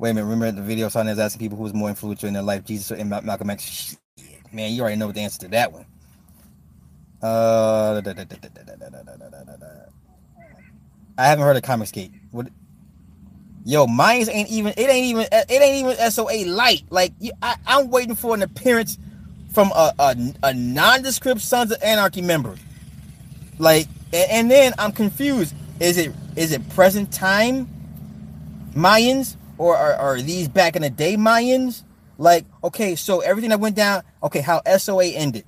[0.00, 0.26] Wait a minute.
[0.26, 2.90] Remember the video Sonny was asking people who was more influential in their life, Jesus
[2.90, 3.62] or Malcolm X?
[3.62, 5.86] Shit, man, you already know the answer to that one.
[7.22, 8.02] Uh,
[11.18, 12.12] I haven't heard of Comicsgate.
[12.32, 12.48] What?
[13.64, 14.72] Yo, mine ain't even.
[14.76, 15.26] It ain't even.
[15.30, 16.82] It ain't even SOA light.
[16.90, 18.98] Like I, I'm waiting for an appearance
[19.52, 22.56] from a, a, a nondescript Sons of Anarchy member.
[23.58, 25.54] Like, and, and then I'm confused.
[25.78, 27.68] Is it is it present time
[28.74, 31.82] Mayans or are, are these back in the day Mayans?
[32.16, 35.44] Like, okay, so everything that went down, okay, how SOA ended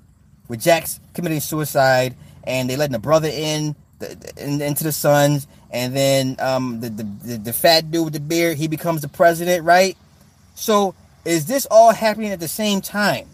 [0.49, 2.15] with Jax committing suicide
[2.45, 6.91] and they letting the brother in, the, in into the sons, and then um, the,
[6.91, 9.97] the, the the fat dude with the beard, he becomes the president, right?
[10.55, 13.29] So is this all happening at the same time?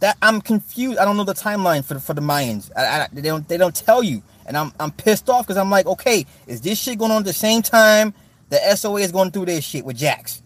[0.00, 0.98] That I'm confused.
[0.98, 2.72] I don't know the timeline for the, for the Mayans.
[2.76, 5.70] I, I, they don't they don't tell you, and I'm I'm pissed off because I'm
[5.70, 8.14] like, okay, is this shit going on at the same time?
[8.50, 10.42] The SOA is going through this shit with Jax.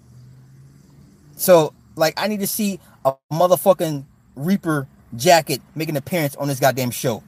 [1.36, 4.04] So like, I need to see a motherfucking
[4.36, 7.22] Reaper jacket making an appearance on this goddamn show,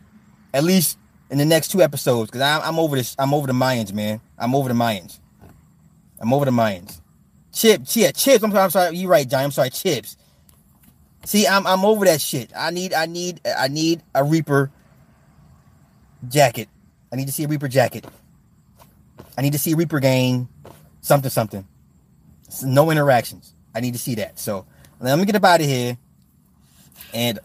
[0.55, 0.99] at least
[1.31, 2.31] in the next two episodes.
[2.31, 3.17] Because I'm, I'm over this.
[3.19, 4.21] I'm over the Mayans, man.
[4.39, 5.21] I'm over the Mayans.
[6.21, 7.01] I'm over the Mayans.
[7.53, 8.45] Chip, yeah, chips.
[8.45, 8.65] I'm sorry.
[8.65, 8.97] I'm sorry.
[8.97, 9.45] You're right, John.
[9.45, 10.17] I'm sorry, chips.
[11.25, 12.53] See, I'm I'm over that shit.
[12.57, 14.71] I need I need I need a Reaper
[16.27, 16.69] jacket.
[17.13, 18.05] I need to see a Reaper jacket.
[19.37, 20.49] I need to see a Reaper gain
[21.01, 21.67] something something.
[22.63, 23.55] No interactions.
[23.75, 24.39] I need to see that.
[24.39, 24.67] So
[25.01, 25.97] let me get up out of here.
[27.15, 27.39] And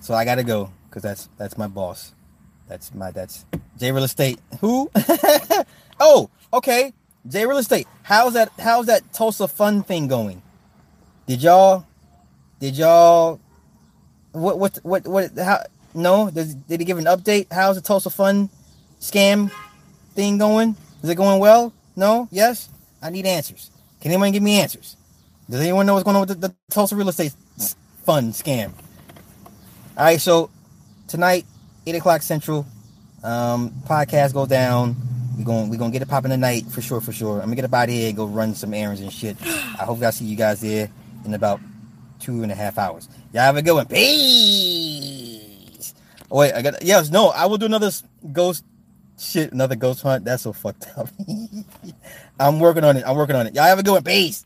[0.00, 2.12] so I gotta go because that's that's my boss.
[2.68, 3.44] That's my that's
[3.78, 4.38] J Real Estate.
[4.60, 4.90] Who?
[6.00, 6.92] oh, okay.
[7.28, 7.86] J Real Estate.
[8.02, 8.50] How's that?
[8.58, 10.42] How's that Tulsa Fun thing going?
[11.26, 11.86] Did y'all?
[12.58, 13.40] Did y'all?
[14.32, 14.58] What?
[14.58, 14.78] What?
[14.82, 15.06] What?
[15.06, 15.30] What?
[15.38, 15.62] How?
[15.94, 16.30] No.
[16.30, 17.46] Does, did he give an update?
[17.52, 18.50] How's the Tulsa Fun
[19.00, 19.50] scam
[20.14, 20.76] thing going?
[21.02, 21.72] Is it going well?
[21.96, 22.28] No.
[22.30, 22.68] Yes.
[23.00, 23.70] I need answers.
[24.00, 24.96] Can anyone give me answers?
[25.48, 27.34] Does anyone know what's going on with the, the Tulsa real estate
[28.04, 28.72] fund scam?
[29.96, 30.20] All right.
[30.20, 30.50] So
[31.06, 31.46] tonight,
[31.86, 32.66] eight o'clock central.
[33.22, 34.96] Um, podcast go down.
[35.36, 37.36] We're going we gonna get it popping tonight for sure, for sure.
[37.36, 39.36] I'm gonna get up out here and go run some errands and shit.
[39.42, 40.90] I hope I'll see you guys there
[41.24, 41.60] in about
[42.18, 43.08] two and a half hours.
[43.32, 43.86] Y'all have a good one.
[43.86, 45.94] Peace.
[46.30, 47.90] Oh, wait, I got yes, no, I will do another
[48.32, 48.64] ghost
[49.18, 50.24] shit, another ghost hunt.
[50.24, 51.08] That's so fucked up.
[52.40, 53.04] I'm working on it.
[53.06, 53.54] I'm working on it.
[53.54, 54.04] Y'all have a good one.
[54.04, 54.44] Peace.